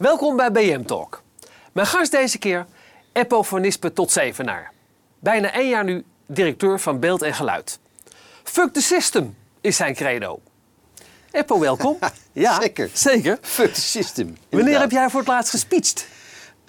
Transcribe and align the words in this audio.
Welkom 0.00 0.36
bij 0.36 0.52
BM 0.52 0.82
Talk. 0.82 1.22
Mijn 1.72 1.86
gast 1.86 2.10
deze 2.10 2.38
keer, 2.38 2.66
Eppo 3.12 3.42
van 3.42 3.60
Nispen 3.60 3.92
tot 3.92 4.12
Zevenaar. 4.12 4.72
Bijna 5.18 5.52
één 5.52 5.68
jaar 5.68 5.84
nu 5.84 6.04
directeur 6.26 6.80
van 6.80 7.00
Beeld 7.00 7.22
en 7.22 7.34
Geluid. 7.34 7.78
Fuck 8.42 8.72
the 8.72 8.80
system 8.80 9.36
is 9.60 9.76
zijn 9.76 9.94
credo. 9.94 10.40
Eppo, 11.30 11.58
welkom. 11.58 11.98
ja, 12.32 12.60
zeker. 12.60 12.90
Zeker. 12.92 13.38
Fuck 13.40 13.74
the 13.74 13.80
system. 13.80 14.36
Wanneer 14.50 14.80
heb 14.80 14.90
jij 14.90 15.10
voor 15.10 15.20
het 15.20 15.28
laatst 15.28 15.50
gespeecht? 15.50 16.06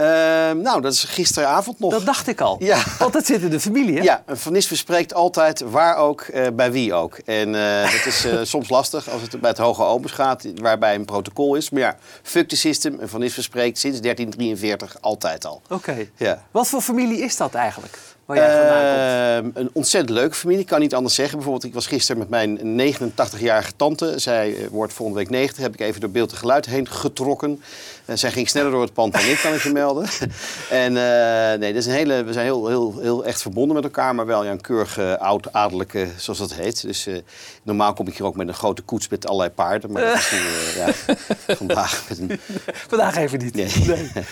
Ehm, 0.02 0.62
nou, 0.62 0.82
dat 0.82 0.94
is 0.94 1.04
gisteravond 1.04 1.80
nog. 1.80 1.92
Dat 1.92 2.06
dacht 2.06 2.28
ik 2.28 2.42
al. 2.42 2.56
Ja. 2.60 2.84
Want 3.00 3.14
dat 3.14 3.26
zit 3.26 3.42
in 3.42 3.50
de 3.50 3.60
familie, 3.60 3.98
hè? 3.98 4.04
Ja, 4.04 4.24
Van 4.28 4.54
Nispen 4.54 4.78
spreekt 4.78 5.14
altijd 5.14 5.60
waar 5.60 5.96
ook, 5.96 6.22
eh, 6.22 6.48
bij 6.54 6.72
wie 6.72 6.94
ook. 6.94 7.18
En 7.26 7.54
uh, 7.54 7.82
dat 7.82 8.06
is 8.06 8.26
uh, 8.26 8.40
soms 8.54 8.70
lastig 8.70 9.10
als 9.10 9.22
het 9.22 9.42
bij 9.42 9.50
het 9.50 9.60
Hoge 9.60 9.84
Opens 9.84 10.12
gaat, 10.12 10.46
waarbij 10.56 10.96
een 10.96 11.06
protocol 11.06 11.56
is. 11.56 11.70
Maar 11.70 11.82
ja, 11.82 11.98
fuck 12.24 12.48
the 12.48 12.56
system. 12.56 13.00
En 13.00 13.10
Van 13.10 13.20
Nispen 13.20 13.44
spreekt 13.44 13.78
sinds 13.78 14.02
1343 14.02 15.02
altijd 15.02 15.46
al. 15.46 15.62
Oké. 15.70 16.08
Ja. 16.16 16.44
Wat 16.52 16.68
voor 16.68 16.82
familie 16.82 17.22
is 17.22 17.38
dat 17.38 17.54
eigenlijk? 17.54 17.98
Waar 18.26 18.38
jij 18.38 18.58
vandaan 18.58 19.44
komt? 19.44 19.56
Ehm, 19.56 19.64
een 19.64 19.70
ontzettend 19.74 20.18
leuke 20.18 20.36
familie, 20.36 20.62
ik 20.62 20.68
kan 20.68 20.80
niet 20.80 20.96
anders 20.96 21.16
zeggen. 21.16 21.36
Bijvoorbeeld, 21.36 21.66
ik 21.66 21.74
was 21.74 21.88
gisteren 21.88 22.18
met 22.18 22.30
mijn 22.30 22.60
89-jarige 22.64 23.72
tante. 23.76 24.20
Zij 24.20 24.56
eh, 24.56 24.68
wordt 24.68 24.94
volgende 24.94 25.22
week 25.22 25.30
90. 25.30 25.64
Heb 25.64 25.74
ik 25.74 25.80
even 25.80 26.02
door 26.02 26.10
beeld 26.10 26.32
en 26.32 26.38
geluid 26.38 26.66
heen 26.66 26.88
getrokken. 26.88 27.62
Eh, 28.12 28.18
zij 28.18 28.32
ging 28.32 28.50
sneller 28.50 28.72
door 28.72 28.82
het 28.82 28.94
pand 28.94 29.14
dan 29.14 29.22
ik, 29.22 29.40
kan 29.44 29.54
ik 29.54 29.62
je 29.62 29.72
melden. 29.72 30.08
en 30.70 30.98
eh, 30.98 31.60
nee, 31.60 31.74
dat 31.74 31.82
is 31.82 31.86
een 31.86 31.92
hele, 31.92 32.24
we 32.24 32.34
zijn 32.34 32.46
heel, 32.46 32.68
heel, 32.68 33.00
heel 33.02 33.26
echt 33.26 33.42
verbonden 33.42 33.76
met 33.76 33.84
elkaar. 33.84 34.16
Maar 34.16 34.26
wel 34.26 34.44
ja, 34.44 34.52
een 34.52 34.62
keurige, 34.62 35.20
oud-adellijke, 35.20 36.08
zoals 36.18 36.40
dat 36.40 36.54
heet. 36.54 36.82
Dus 36.82 37.08
normaal 37.64 37.94
kom 37.94 38.08
ik 38.08 38.18
hier 38.18 38.26
ook 38.26 38.36
met 38.36 38.48
een 38.48 38.54
grote 38.54 38.82
koets 38.82 39.08
met 39.08 39.28
allerlei 39.28 39.50
paarden. 39.50 39.92
Maar 39.92 40.02
dat 40.04 40.16
is 40.16 40.32
nu, 40.32 40.40
ja, 40.82 41.16
vandaag 41.56 42.04
met 42.10 42.20
een... 42.20 42.40
Vandaag 42.88 43.16
even 43.18 43.40
niet. 43.40 43.56
Nee. 43.56 43.72
Nee. 43.88 44.10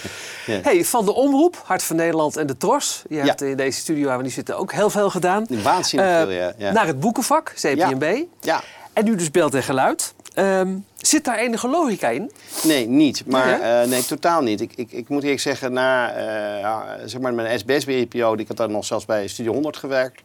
Hey, 0.64 0.86
van 0.86 1.06
de 1.06 1.14
Omroep, 1.14 1.62
Hart 1.66 1.84
van 1.84 1.96
Nederland 1.96 2.38
en 2.38 2.48
de 2.48 2.58
Tros. 2.58 3.04
Je 3.10 3.16
hebt 3.18 3.42
in 3.42 3.58
deze 3.58 3.80
studio 3.80 4.08
waar 4.08 4.18
we 4.18 4.24
nu 4.24 4.30
zitten 4.30 4.58
ook 4.58 4.72
heel 4.72 4.90
veel 4.90 5.10
gedaan. 5.10 5.46
Waanzinnig 5.64 6.08
Eh, 6.10 6.18
veel, 6.22 6.30
ja. 6.32 6.54
ja. 6.58 6.72
Naar 6.72 6.88
het 6.88 7.00
boekenvak, 7.00 7.54
CPMB. 7.56 8.24
ja. 8.42 8.64
En 8.94 9.06
nu 9.06 9.16
dus 9.16 9.32
beeld 9.32 9.54
en 9.54 9.64
geluid. 9.64 10.14
Ehm, 10.34 10.70
zit 11.02 11.24
daar 11.26 11.38
enige 11.38 11.68
logica 11.68 12.10
in? 12.10 12.32
Nee, 12.64 12.88
niet. 12.88 13.24
Maar 13.26 13.60
eh, 13.60 13.88
nee, 13.90 14.06
totaal 14.06 14.42
niet. 14.42 14.62
Ik, 14.62 14.72
ik, 14.76 14.92
ik 14.92 15.10
moet 15.10 15.24
eerlijk 15.24 15.42
zeggen, 15.42 15.74
na 15.74 16.12
eh, 16.14 17.04
zeg 17.06 17.22
maar 17.22 17.34
mijn 17.34 17.60
SBS-periode, 17.60 18.42
ik 18.42 18.48
had 18.48 18.58
dan 18.58 18.72
nog 18.72 18.86
zelfs 18.86 19.06
bij 19.06 19.28
Studio 19.28 19.54
100 19.54 19.78
gewerkt. 19.78 20.22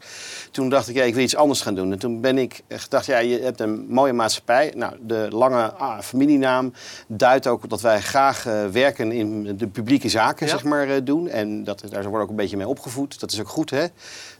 Toen 0.50 0.68
dacht 0.68 0.88
ik, 0.88 0.94
ja, 0.94 1.02
ik 1.02 1.14
wil 1.14 1.22
iets 1.22 1.36
anders 1.36 1.60
gaan 1.60 1.74
doen. 1.74 1.92
En 1.92 1.98
toen 1.98 2.20
ben 2.20 2.38
ik 2.38 2.62
eh, 2.66 2.78
gedacht, 2.78 3.06
ja, 3.06 3.18
je 3.18 3.40
hebt 3.40 3.60
een 3.60 3.86
mooie 3.88 4.12
maatschappij. 4.12 4.72
Nou, 4.76 4.94
de 5.00 5.28
lange 5.30 5.72
ah, 5.72 6.00
familienaam 6.00 6.72
duidt 7.06 7.46
ook 7.46 7.68
dat 7.68 7.80
wij 7.80 8.00
graag 8.00 8.42
werken 8.72 9.12
in 9.12 9.56
de 9.56 9.66
publieke 9.66 10.08
zaken, 10.08 10.46
Ja. 10.46 10.52
zeg 10.52 10.64
maar, 10.64 11.04
doen. 11.04 11.28
En 11.28 11.64
dat, 11.64 11.82
daar 11.90 12.02
worden 12.02 12.22
ook 12.22 12.28
een 12.28 12.36
beetje 12.36 12.56
mee 12.56 12.68
opgevoed. 12.68 13.20
Dat 13.20 13.32
is 13.32 13.40
ook 13.40 13.48
goed, 13.48 13.70
hè? 13.70 13.84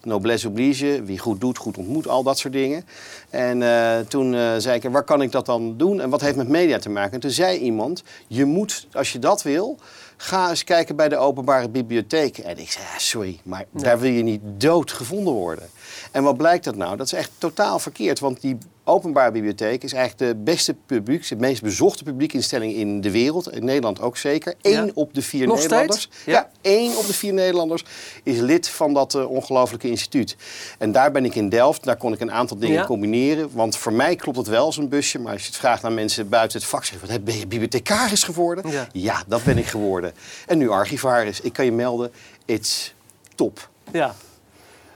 Noblesse 0.03 0.49
oblige, 0.49 1.03
wie 1.05 1.19
goed 1.19 1.41
doet, 1.41 1.59
goed 1.59 1.77
ontmoet, 1.79 2.09
al 2.09 2.23
dat 2.23 2.39
soort 2.39 2.53
dingen. 2.53 2.85
En 3.31 3.63
toen 4.09 4.37
zei 4.59 4.77
ik, 4.77 4.91
waar 4.91 5.03
kan 5.03 5.23
ik 5.23 5.33
dat 5.33 5.47
dan 5.47 5.77
doen 5.77 6.01
en 6.01 6.11
wat 6.11 6.21
heeft 6.25 6.37
met 6.37 6.49
media 6.49 6.79
te 6.79 6.91
maken? 6.91 7.13
En 7.13 7.21
toen 7.21 7.31
zei 7.31 7.59
iemand, 7.59 8.03
je 8.27 8.45
moet, 8.45 8.87
als 8.93 9.13
je 9.13 9.19
dat 9.19 9.43
wil, 9.43 9.79
ga 10.17 10.49
eens 10.51 10.65
kijken 10.65 10.97
bij 10.97 11.09
de 11.09 11.17
openbare 11.17 11.69
bibliotheek. 11.69 12.39
En 12.39 12.59
ik 12.59 12.71
zei, 12.71 12.85
ja, 12.85 12.99
sorry, 12.99 13.41
maar 13.43 13.65
daar 13.71 13.99
wil 13.99 14.11
je 14.11 14.23
niet 14.23 14.41
dood 14.45 14.93
gevonden 14.93 15.33
worden. 15.33 15.69
En 16.11 16.23
wat 16.23 16.37
blijkt 16.37 16.65
dat 16.65 16.77
nou? 16.77 16.97
Dat 16.97 17.07
is 17.07 17.13
echt 17.13 17.31
totaal 17.39 17.79
verkeerd, 17.79 18.21
want 18.21 18.41
die 18.41 18.59
openbare 18.85 19.31
bibliotheek 19.31 19.83
is 19.83 19.93
eigenlijk 19.93 20.31
de 20.33 20.41
beste 20.43 20.75
publiek, 20.87 21.29
de 21.29 21.37
meest 21.37 21.63
bezochte 21.63 22.05
publiekinstelling 22.05 22.75
in 22.75 23.01
de 23.01 23.11
wereld. 23.11 23.53
In 23.53 23.65
Nederland 23.65 24.01
ook 24.01 24.17
zeker. 24.17 24.55
Eén 24.63 24.85
Ja. 24.87 24.91
op 24.95 25.15
de 25.15 25.23
vier 25.23 25.47
Nog 25.47 25.57
Nederlanders. 25.59 26.01
steeds? 26.01 26.17
Ja. 26.25 26.33
Ja. 26.33 26.51
één 26.61 26.97
op 26.97 27.07
de 27.07 27.13
vier 27.15 27.33
Nederlanders 27.33 27.85
is 28.23 28.39
lid 28.39 28.69
van 28.69 28.95
dat 28.95 29.15
eh, 29.15 29.31
ongelooflijke 29.31 29.89
instituut. 29.89 30.37
En 30.79 30.93
daar 30.93 31.11
ben 31.13 31.25
ik 31.25 31.35
in 31.35 31.49
Delft. 31.49 31.85
Daar 31.85 31.97
kon 31.97 32.13
ik 32.13 32.21
een 32.21 32.33
aantal 32.33 32.57
dingen 32.57 32.75
Ja. 32.81 32.87
combineren. 32.87 33.49
Want 33.53 33.77
voor 33.77 33.93
mij 33.93 34.17
klopt 34.17 34.39
het 34.39 34.47
wel 34.47 34.65
als 34.65 34.77
een 34.77 34.89
busje. 34.89 35.19
Maar 35.19 35.33
als 35.33 35.41
je 35.43 35.47
het 35.49 35.57
vraagt 35.57 35.83
naar 35.83 35.93
mensen 35.93 36.29
buiten 36.29 36.59
het 36.59 36.69
vak, 36.69 36.85
zeggen: 36.85 37.09
wat 37.09 37.25
ben 37.25 37.39
je 37.39 37.47
bibliothecaris 37.47 38.23
geworden? 38.23 38.71
Ja. 38.93 39.23
dat 39.27 39.45
ben 39.45 39.59
ik 39.59 39.67
geworden. 39.67 40.13
En 40.47 40.59
nu 40.59 40.69
archivaris. 40.69 41.41
Ik 41.41 41.53
kan 41.53 41.65
je 41.65 41.73
melden, 41.73 42.13
it's 42.45 42.95
top. 43.35 43.69
Ja. 43.93 44.15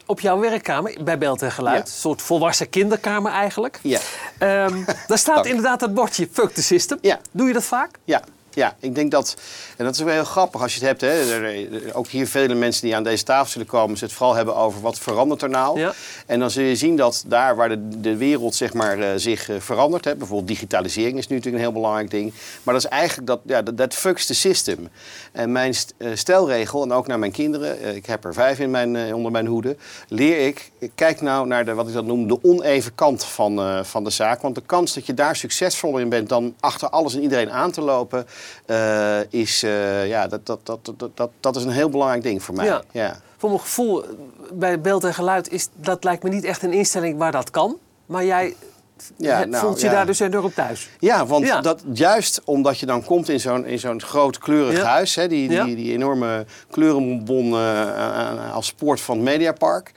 Op 0.08 0.20
jouw 0.20 0.38
werkkamer, 0.38 0.96
bij 1.04 1.18
Beeld 1.18 1.42
en 1.42 1.52
Geluid. 1.52 1.76
Ja. 1.76 1.82
Een 1.82 2.00
soort 2.00 2.22
volwassen 2.22 2.68
kinderkamer 2.68 3.32
eigenlijk. 3.32 3.78
Ja. 3.82 3.98
Ehm, 4.38 4.84
daar 5.06 5.18
staat 5.28 5.46
inderdaad 5.46 5.80
dat 5.80 5.94
bordje 5.94 6.28
Fuck 6.32 6.50
the 6.50 6.62
System. 6.62 6.98
Ja. 7.00 7.18
Doe 7.30 7.46
je 7.46 7.52
dat 7.52 7.64
vaak? 7.64 7.90
Ja, 8.04 8.22
ja, 8.50 8.76
ik 8.80 8.94
denk 8.94 9.10
dat, 9.10 9.36
en 9.76 9.84
dat 9.84 9.94
is 9.94 10.00
wel 10.00 10.12
heel 10.14 10.24
grappig 10.24 10.62
als 10.62 10.74
je 10.74 10.78
het 10.86 10.88
hebt, 10.88 11.00
hè, 11.00 11.34
er, 11.34 11.44
er- 11.86 11.94
ook 11.94 12.06
hier 12.06 12.26
vele 12.28 12.54
mensen 12.54 12.82
die 12.82 12.96
aan 12.96 13.02
deze 13.02 13.24
tafel 13.24 13.50
zullen 13.50 13.66
komen, 13.66 13.96
ze 13.98 14.04
het 14.04 14.12
vooral 14.12 14.34
hebben 14.34 14.56
over 14.56 14.80
wat 14.80 14.98
verandert 14.98 15.42
er 15.42 15.48
nou. 15.48 15.78
Ja. 15.80 15.92
En 16.26 16.38
dan 16.38 16.50
zul 16.50 16.64
je 16.64 16.76
zien 16.76 16.96
dat 16.96 17.24
daar 17.26 17.56
waar 17.56 17.68
de, 17.68 18.00
de 18.00 18.16
wereld 18.16 18.54
zeg 18.54 18.72
maar, 18.72 18.98
eh, 18.98 19.08
zich 19.16 19.48
eh, 19.48 19.56
verandert, 19.58 20.04
hè, 20.04 20.14
bijvoorbeeld 20.16 20.48
digitalisering 20.48 21.18
is 21.18 21.26
nu 21.28 21.36
natuurlijk 21.36 21.64
een 21.64 21.70
heel 21.70 21.80
belangrijk 21.80 22.10
ding, 22.10 22.32
maar 22.62 22.74
dat 22.74 22.84
is 22.84 22.90
eigenlijk 22.90 23.26
dat, 23.28 23.40
ja, 23.46 23.62
dat, 23.62 23.76
dat 23.76 23.94
fucks 23.94 24.26
the 24.26 24.34
system. 24.34 24.88
En 25.32 25.52
mijn 25.52 25.74
st- 25.74 25.94
eh, 25.96 26.10
stelregel, 26.14 26.82
en 26.82 26.92
ook 26.92 27.06
naar 27.06 27.18
mijn 27.18 27.32
kinderen, 27.32 27.96
ik 27.96 28.06
heb 28.06 28.24
er 28.24 28.34
vijf 28.34 28.58
in 28.58 28.70
mijn, 28.70 29.14
onder 29.14 29.32
mijn 29.32 29.46
hoede, 29.46 29.76
leer 30.08 30.46
ik, 30.46 30.70
kijk 30.94 31.20
nou 31.20 31.46
naar 31.46 31.64
de, 31.64 31.74
wat 31.74 31.88
ik 31.88 31.94
dat 31.94 32.04
noem, 32.04 32.28
de 32.28 32.38
oneven 32.42 32.94
kant 32.94 33.24
van, 33.24 33.84
van 33.84 34.04
de 34.04 34.10
zaak. 34.10 34.42
Want 34.42 34.54
de 34.54 34.62
kans 34.66 34.94
dat 34.94 35.06
je 35.06 35.14
daar 35.14 35.36
succesvoller 35.36 36.00
in 36.00 36.08
bent 36.08 36.28
dan 36.28 36.54
achter 36.60 36.88
alles 36.88 37.14
en 37.14 37.22
iedereen 37.22 37.50
aan 37.50 37.70
te 37.70 37.80
lopen, 37.80 38.26
eh, 38.66 39.32
is, 39.32 39.62
eh, 39.62 40.08
ja, 40.08 40.26
dat, 40.26 40.46
dat, 40.46 40.60
dat, 40.66 40.92
dat, 40.96 41.10
dat, 41.14 41.30
dat 41.40 41.56
is 41.56 41.64
een 41.64 41.70
heel 41.70 41.88
belangrijk 41.88 42.22
ding 42.22 42.42
voor 42.42 42.54
mij. 42.54 42.66
Ja. 42.66 42.82
Ja. 42.92 43.16
Voor 43.36 43.48
mijn 43.48 43.60
gevoel, 43.60 44.04
eh, 44.04 44.10
bij 44.52 44.80
Beeld 44.80 45.04
en 45.04 45.14
Geluid, 45.14 45.50
is, 45.50 45.68
dat 45.74 46.04
lijkt 46.04 46.22
me 46.22 46.30
niet 46.30 46.44
echt 46.44 46.62
een 46.62 46.72
instelling 46.72 47.18
waar 47.18 47.32
dat 47.32 47.50
kan. 47.50 47.76
Maar 48.06 48.24
jij 48.24 48.54
Ja, 49.16 49.44
nou, 49.44 49.64
voelt 49.64 49.80
je 49.80 49.86
ja. 49.86 49.92
daar 49.92 50.06
dus 50.06 50.20
enorm 50.20 50.54
thuis. 50.54 50.88
Ja, 50.98 51.26
want 51.26 51.46
Ja. 51.46 51.60
Dat, 51.60 51.82
juist 51.92 52.40
omdat 52.44 52.78
je 52.78 52.86
dan 52.86 53.04
komt 53.04 53.28
in 53.28 53.40
zo'n, 53.40 53.66
in 53.66 53.78
zo'n 53.78 54.02
groot 54.02 54.38
kleurig 54.38 54.82
huis, 54.82 55.14
hè, 55.14 55.28
die, 55.28 55.48
die, 55.48 55.76
die 55.76 55.92
enorme 55.92 56.46
kleurenbon 56.70 57.54
als 58.52 58.72
poort 58.72 59.00
van 59.00 59.16
het 59.16 59.24
Mediapark. 59.24 59.92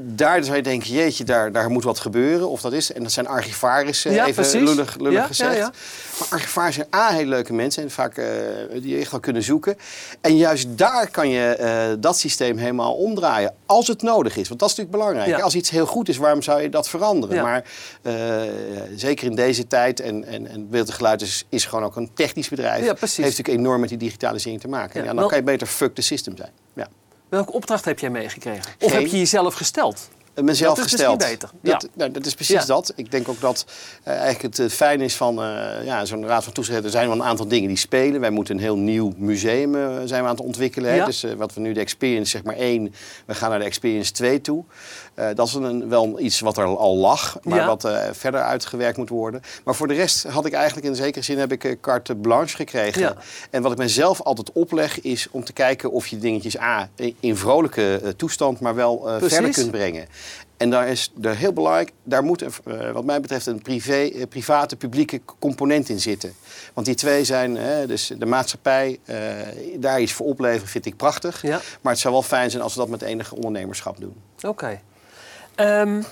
Daar 0.00 0.44
zou 0.44 0.56
je 0.56 0.62
denken, 0.62 0.90
jeetje, 0.90 1.24
daar, 1.24 1.52
daar 1.52 1.70
moet 1.70 1.84
wat 1.84 1.98
gebeuren. 1.98 2.48
Of 2.48 2.60
dat 2.60 2.72
is, 2.72 2.92
en 2.92 3.02
dat 3.02 3.12
zijn 3.12 3.26
archivarissen, 3.26 4.12
Ja, 4.12 4.22
even 4.22 4.34
precies. 4.34 4.60
lullig, 4.68 4.96
lullig 4.98 5.18
Ja, 5.18 5.26
gezegd. 5.26 5.52
ja, 5.52 5.58
ja. 5.58 5.72
Maar 6.18 6.28
archivarissen 6.30 6.86
zijn 6.90 7.02
A, 7.04 7.08
hele 7.12 7.28
leuke 7.28 7.52
mensen 7.52 7.82
en 7.82 7.90
vaak 7.90 8.16
eh, 8.16 8.26
die 8.72 8.94
je 8.94 9.00
echt 9.00 9.10
wel 9.10 9.20
kunnen 9.20 9.42
zoeken. 9.42 9.76
En 10.20 10.36
juist 10.36 10.66
daar 10.78 11.10
kan 11.10 11.28
je 11.28 11.44
eh, 11.48 11.94
dat 11.98 12.18
systeem 12.18 12.56
helemaal 12.58 12.94
omdraaien, 12.94 13.54
als 13.66 13.86
het 13.86 14.02
nodig 14.02 14.36
is. 14.36 14.48
Want 14.48 14.60
dat 14.60 14.70
is 14.70 14.76
natuurlijk 14.76 15.04
belangrijk. 15.04 15.42
Als 15.42 15.54
iets 15.54 15.70
heel 15.70 15.86
goed 15.86 16.08
is, 16.08 16.16
waarom 16.16 16.42
zou 16.42 16.62
je 16.62 16.68
dat 16.68 16.88
veranderen? 16.88 17.42
Maar 17.42 17.64
eh, 18.02 18.14
zeker 18.96 19.26
in 19.26 19.34
deze 19.34 19.66
tijd, 19.66 20.00
en, 20.00 20.24
en, 20.24 20.46
en 20.46 20.68
Beeld 20.70 20.88
en 20.88 20.94
Geluid 20.94 21.22
is, 21.22 21.44
is 21.48 21.64
gewoon 21.64 21.84
ook 21.84 21.96
een 21.96 22.10
technisch 22.14 22.48
bedrijf. 22.48 22.84
Ja, 22.84 22.92
precies. 22.92 23.24
Heeft 23.24 23.36
natuurlijk 23.36 23.64
enorm 23.64 23.80
met 23.80 23.88
die 23.88 23.98
digitalisering 23.98 24.60
te 24.60 24.68
maken. 24.68 25.00
Ja, 25.00 25.06
Ja, 25.06 25.14
dan 25.14 25.28
kan 25.28 25.38
je 25.38 25.44
beter 25.44 25.66
fuck 25.66 25.94
the 25.94 26.02
system 26.02 26.36
zijn. 26.36 26.50
Ja. 26.74 26.88
Welke 27.28 27.52
opdracht 27.52 27.84
heb 27.84 27.98
jij 27.98 28.10
meegekregen? 28.10 28.72
Of 28.80 28.90
Geen. 28.90 29.00
heb 29.00 29.10
je 29.10 29.18
jezelf 29.18 29.54
gesteld? 29.54 30.08
Eh, 30.36 30.44
Mezelf 30.44 30.76
Dat 30.76 30.84
is 30.84 30.90
gesteld. 30.92 31.18
beter. 31.18 31.50
Ja. 31.62 31.72
Dat, 31.72 31.88
nou, 31.94 32.10
dat 32.10 32.26
is 32.26 32.34
precies 32.34 32.54
Ja. 32.54 32.64
dat. 32.64 32.92
Ik 32.96 33.10
denk 33.10 33.28
ook 33.28 33.40
dat 33.40 33.66
eh, 34.02 34.14
eigenlijk 34.18 34.56
het 34.56 34.72
fijn 34.72 35.00
is 35.00 35.16
van 35.16 35.42
eh, 35.42 35.84
ja, 35.84 36.04
zo'n 36.04 36.26
raad 36.26 36.44
van 36.44 36.52
toezicht. 36.52 36.84
Er 36.84 36.90
zijn 36.90 37.08
wel 37.08 37.16
een 37.16 37.22
aantal 37.24 37.48
dingen 37.48 37.68
die 37.68 37.76
spelen. 37.76 38.20
Wij 38.20 38.30
moeten 38.30 38.54
een 38.56 38.62
heel 38.62 38.76
nieuw 38.76 39.12
museum 39.16 39.72
zijn 40.08 40.22
we 40.22 40.28
aan 40.28 40.36
het 40.36 40.44
ontwikkelen. 40.44 40.92
Hè? 40.92 41.04
Dus 41.04 41.26
wat 41.36 41.54
we 41.54 41.60
nu 41.60 41.72
de 41.72 41.80
Experience 41.80 42.30
zeg 42.30 42.42
maar 42.42 42.56
1, 42.56 42.94
we 43.26 43.34
gaan 43.34 43.50
naar 43.50 43.58
de 43.58 43.64
Experience 43.64 44.12
2 44.12 44.40
toe. 44.40 44.64
Dat 45.34 45.46
is 45.46 45.54
een, 45.54 45.88
wel 45.88 46.20
iets 46.20 46.40
wat 46.40 46.56
er 46.56 46.64
al 46.64 46.96
lag, 46.96 47.38
maar 47.42 47.66
wat 47.66 47.88
verder 48.12 48.40
uitgewerkt 48.42 48.96
moet 48.96 49.08
worden. 49.08 49.42
Maar 49.64 49.74
voor 49.74 49.88
de 49.88 49.94
rest 49.94 50.22
had 50.22 50.46
ik 50.46 50.52
eigenlijk 50.52 50.86
in 50.86 50.94
zekere 50.94 51.24
zin 51.24 51.38
heb 51.38 51.52
ik 51.52 51.78
carte 51.80 52.14
blanche 52.14 52.56
gekregen. 52.56 53.16
En 53.50 53.62
wat 53.62 53.72
ik 53.72 53.78
mezelf 53.78 54.20
altijd 54.22 54.52
opleg 54.52 55.00
is 55.00 55.28
om 55.30 55.44
te 55.44 55.52
kijken 55.52 55.90
of 55.90 56.06
je 56.06 56.18
dingetjes 56.18 56.58
A, 56.58 56.88
in 57.20 57.36
vrolijke 57.36 58.14
toestand, 58.16 58.60
maar 58.60 58.74
wel 58.74 59.08
verder 59.20 59.50
kunt 59.50 59.70
brengen. 59.70 60.06
En 60.56 60.70
daar 60.70 60.88
is 60.88 61.12
er 61.22 61.36
heel 61.36 61.52
belangrijk, 61.52 61.92
daar 62.02 62.24
moet 62.24 62.42
een, 62.42 62.52
eh, 62.64 62.90
wat 62.90 63.04
mij 63.04 63.20
betreft 63.20 63.46
een 63.46 63.62
privé, 63.62 64.08
eh, 64.08 64.22
private, 64.28 64.76
publieke 64.76 65.20
component 65.38 65.88
in 65.88 66.00
zitten. 66.00 66.34
Want 66.74 66.86
die 66.86 66.94
twee 66.94 67.24
zijn, 67.24 67.56
hè, 67.56 67.86
dus 67.86 68.12
de 68.18 68.26
maatschappij, 68.26 68.98
eh, 69.04 69.18
daar 69.76 70.00
iets 70.00 70.12
voor 70.12 70.26
opleveren 70.26 70.68
vind 70.68 70.86
ik 70.86 70.96
prachtig. 70.96 71.42
Ja. 71.42 71.60
Maar 71.80 71.92
het 71.92 72.00
zou 72.00 72.14
wel 72.14 72.22
fijn 72.22 72.50
zijn 72.50 72.62
als 72.62 72.74
we 72.74 72.80
dat 72.80 72.88
met 72.88 73.02
enige 73.02 73.34
ondernemerschap 73.34 74.00
doen. 74.00 74.14
Oké. 74.42 74.80
Ehm, 75.54 76.02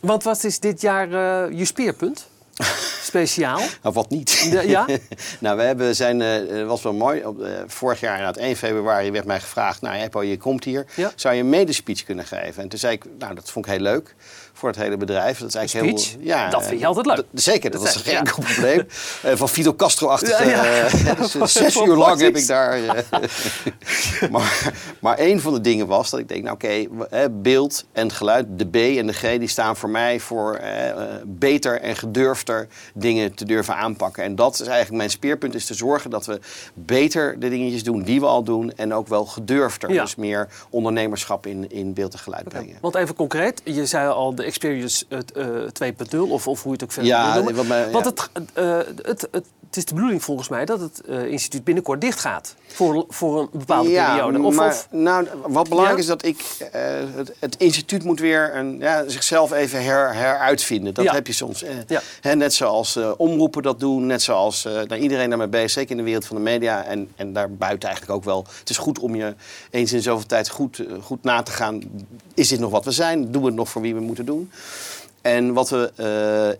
want 0.00 0.22
wat 0.22 0.44
is 0.44 0.60
dit 0.60 0.80
jaar 0.80 1.08
je 1.54 1.64
speerpunt? 1.64 2.26
speciaal? 3.10 3.60
Nou, 3.82 3.94
wat 3.94 4.10
niet. 4.10 4.48
Ja, 4.50 4.60
ja? 4.60 4.86
nou, 5.40 5.56
we 5.56 5.62
hebben 5.62 5.96
zijn, 5.96 6.20
uh, 6.20 6.66
was 6.66 6.82
wel 6.82 6.92
mooi. 6.92 7.24
Op, 7.24 7.40
uh, 7.40 7.48
vorig 7.66 8.00
jaar, 8.00 8.18
inderdaad, 8.18 8.42
1 8.42 8.56
februari, 8.56 9.10
werd 9.10 9.24
mij 9.24 9.40
gevraagd: 9.40 9.80
Nou, 9.80 9.96
Eppo, 9.96 10.22
je 10.22 10.36
komt 10.36 10.64
hier. 10.64 10.86
Ja. 10.94 11.12
Zou 11.14 11.34
je 11.34 11.40
een 11.40 11.48
medespeech 11.48 12.04
kunnen 12.04 12.24
geven? 12.24 12.62
En 12.62 12.68
toen 12.68 12.78
zei 12.78 12.94
ik: 12.94 13.04
Nou, 13.18 13.34
dat 13.34 13.50
vond 13.50 13.66
ik 13.66 13.72
heel 13.72 13.80
leuk 13.80 14.14
voor 14.60 14.68
het 14.68 14.78
hele 14.78 14.96
bedrijf. 14.96 15.38
Dat 15.38 15.48
is 15.48 15.54
eigenlijk 15.54 15.98
speech? 15.98 16.12
heel. 16.12 16.26
Ja, 16.26 16.50
dat 16.50 16.66
vind 16.66 16.80
je 16.80 16.86
altijd 16.86 17.06
leuk. 17.06 17.24
Zeker, 17.32 17.70
dat, 17.70 17.82
Dat 17.82 17.94
was 17.94 18.02
geen 18.02 18.12
ja. 18.14 18.22
probleem. 18.22 18.86
Eh, 19.22 19.36
van 19.36 19.48
Fidel 19.48 19.76
Castro-achtige. 19.76 20.44
Ja, 20.44 20.64
ja. 20.64 20.84
eh, 20.86 21.20
dus, 21.40 21.52
zes 21.52 21.76
uur 21.76 21.96
lang 21.96 22.20
heb 22.20 22.36
ik 22.36 22.46
daar. 22.46 22.84
eh, 22.84 24.30
maar, 24.30 24.72
maar 25.00 25.18
een 25.18 25.40
van 25.40 25.52
de 25.52 25.60
dingen 25.60 25.86
was 25.86 26.10
dat 26.10 26.20
ik 26.20 26.28
denk: 26.28 26.42
Nou, 26.42 26.54
oké, 26.54 26.86
beeld 27.30 27.84
en 27.92 28.12
geluid, 28.12 28.46
de 28.50 28.66
B 28.66 28.74
en 28.74 29.06
de 29.06 29.12
G, 29.12 29.38
die 29.38 29.48
staan 29.48 29.76
voor 29.76 29.90
mij 29.90 30.20
voor 30.20 30.60
beter 31.26 31.80
en 31.80 31.96
gedurfder 31.96 32.68
dingen 32.94 33.34
te 33.34 33.44
durven 33.44 33.76
aanpakken. 33.76 34.24
En 34.24 34.34
dat 34.34 34.52
is 34.52 34.66
eigenlijk 34.66 34.96
mijn 34.96 35.10
speerpunt: 35.10 35.54
is 35.54 35.66
te 35.66 35.74
zorgen 35.74 36.10
dat 36.10 36.26
we 36.26 36.40
beter 36.74 37.40
de 37.40 37.48
dingetjes 37.48 37.84
doen 37.84 38.02
die 38.02 38.20
we 38.20 38.26
al 38.26 38.42
doen. 38.42 38.72
En 38.76 38.94
ook 38.94 39.08
wel 39.08 39.24
gedurfder. 39.24 39.88
Dus 39.88 40.14
meer 40.14 40.48
ondernemerschap 40.70 41.46
in, 41.46 41.70
in 41.70 41.94
beeld 41.94 42.12
en 42.12 42.18
geluid 42.18 42.48
brengen. 42.48 42.76
Want 42.80 42.94
even 42.94 43.14
concreet, 43.14 43.60
je 43.64 43.86
zei 43.86 44.08
al 44.08 44.34
de 44.34 44.44
Experience 44.50 45.04
eh, 45.08 45.18
eh, 45.34 45.92
2.0 46.14 46.18
of, 46.30 46.48
of 46.48 46.62
hoe 46.62 46.66
je 46.66 46.72
het 46.72 46.82
ook 46.82 46.92
verder 46.92 47.12
Ja, 47.12 47.24
wil 47.32 47.34
noemen. 47.42 47.54
wat 47.54 47.66
mij- 47.66 47.90
Want 47.90 48.04
ja. 48.04 48.10
het, 48.32 48.50
eh, 48.54 48.76
het, 49.02 49.20
het, 49.30 49.44
het 49.66 49.76
is 49.78 49.84
de 49.84 49.94
bedoeling 49.94 50.24
volgens 50.24 50.48
mij 50.48 50.64
dat 50.64 50.80
het 50.80 51.00
eh, 51.00 51.24
instituut 51.24 51.64
binnenkort 51.64 52.00
dicht 52.00 52.20
gaat. 52.20 52.54
Voor, 52.66 53.04
voor 53.08 53.40
een 53.40 53.48
bepaalde 53.52 53.88
periode. 53.90 54.40
Of, 54.42 54.54
maar, 54.54 54.68
of, 54.68 54.88
nou, 54.90 55.26
wat 55.46 55.68
belangrijk 55.68 55.96
Ja? 55.98 56.02
is 56.02 56.08
dat 56.08 56.24
ik, 56.24 56.44
eh, 56.72 56.80
het, 57.14 57.32
het 57.38 57.56
instituut 57.56 58.04
moet 58.04 58.20
weer 58.20 58.56
een, 58.56 58.78
ja, 58.78 59.08
zichzelf 59.08 59.52
even 59.52 59.84
her, 59.84 60.14
heruitvinden. 60.14 60.94
Dat 60.94 61.08
heb 61.10 61.26
je 61.26 61.32
soms. 61.32 61.62
eh, 61.62 61.98
hè, 62.20 62.34
net 62.34 62.54
zoals 62.54 62.96
eh, 62.96 63.10
omroepen 63.16 63.62
dat 63.62 63.80
doen, 63.80 64.06
net 64.06 64.22
zoals 64.22 64.64
eh, 64.64 64.72
nou, 64.72 64.94
iedereen 64.96 65.28
daarmee 65.28 65.48
bezig, 65.48 65.70
zeker 65.70 65.90
in 65.90 65.96
de 65.96 66.02
wereld 66.02 66.26
van 66.26 66.36
de 66.36 66.42
media 66.42 66.84
en, 66.84 67.08
en 67.16 67.32
daarbuiten 67.32 67.88
eigenlijk 67.88 68.18
ook 68.18 68.24
wel. 68.24 68.46
Het 68.60 68.70
is 68.70 68.78
goed 68.78 68.98
om 68.98 69.14
je 69.14 69.34
eens 69.70 69.92
in 69.92 70.02
zoveel 70.02 70.26
tijd 70.26 70.48
goed, 70.48 70.78
eh, 70.78 70.86
goed 71.02 71.22
na 71.22 71.42
te 71.42 71.52
gaan. 71.52 71.82
Is 72.34 72.48
dit 72.48 72.58
nog 72.60 72.70
wat 72.70 72.84
we 72.84 72.90
zijn? 72.90 73.30
Doen 73.32 73.42
we 73.42 73.48
het 73.48 73.56
nog 73.56 73.68
voor 73.68 73.82
wie 73.82 73.94
we 73.94 74.00
moeten 74.00 74.24
doen? 74.24 74.39
En 75.22 75.52
wat 75.52 75.68
we, 75.68 75.92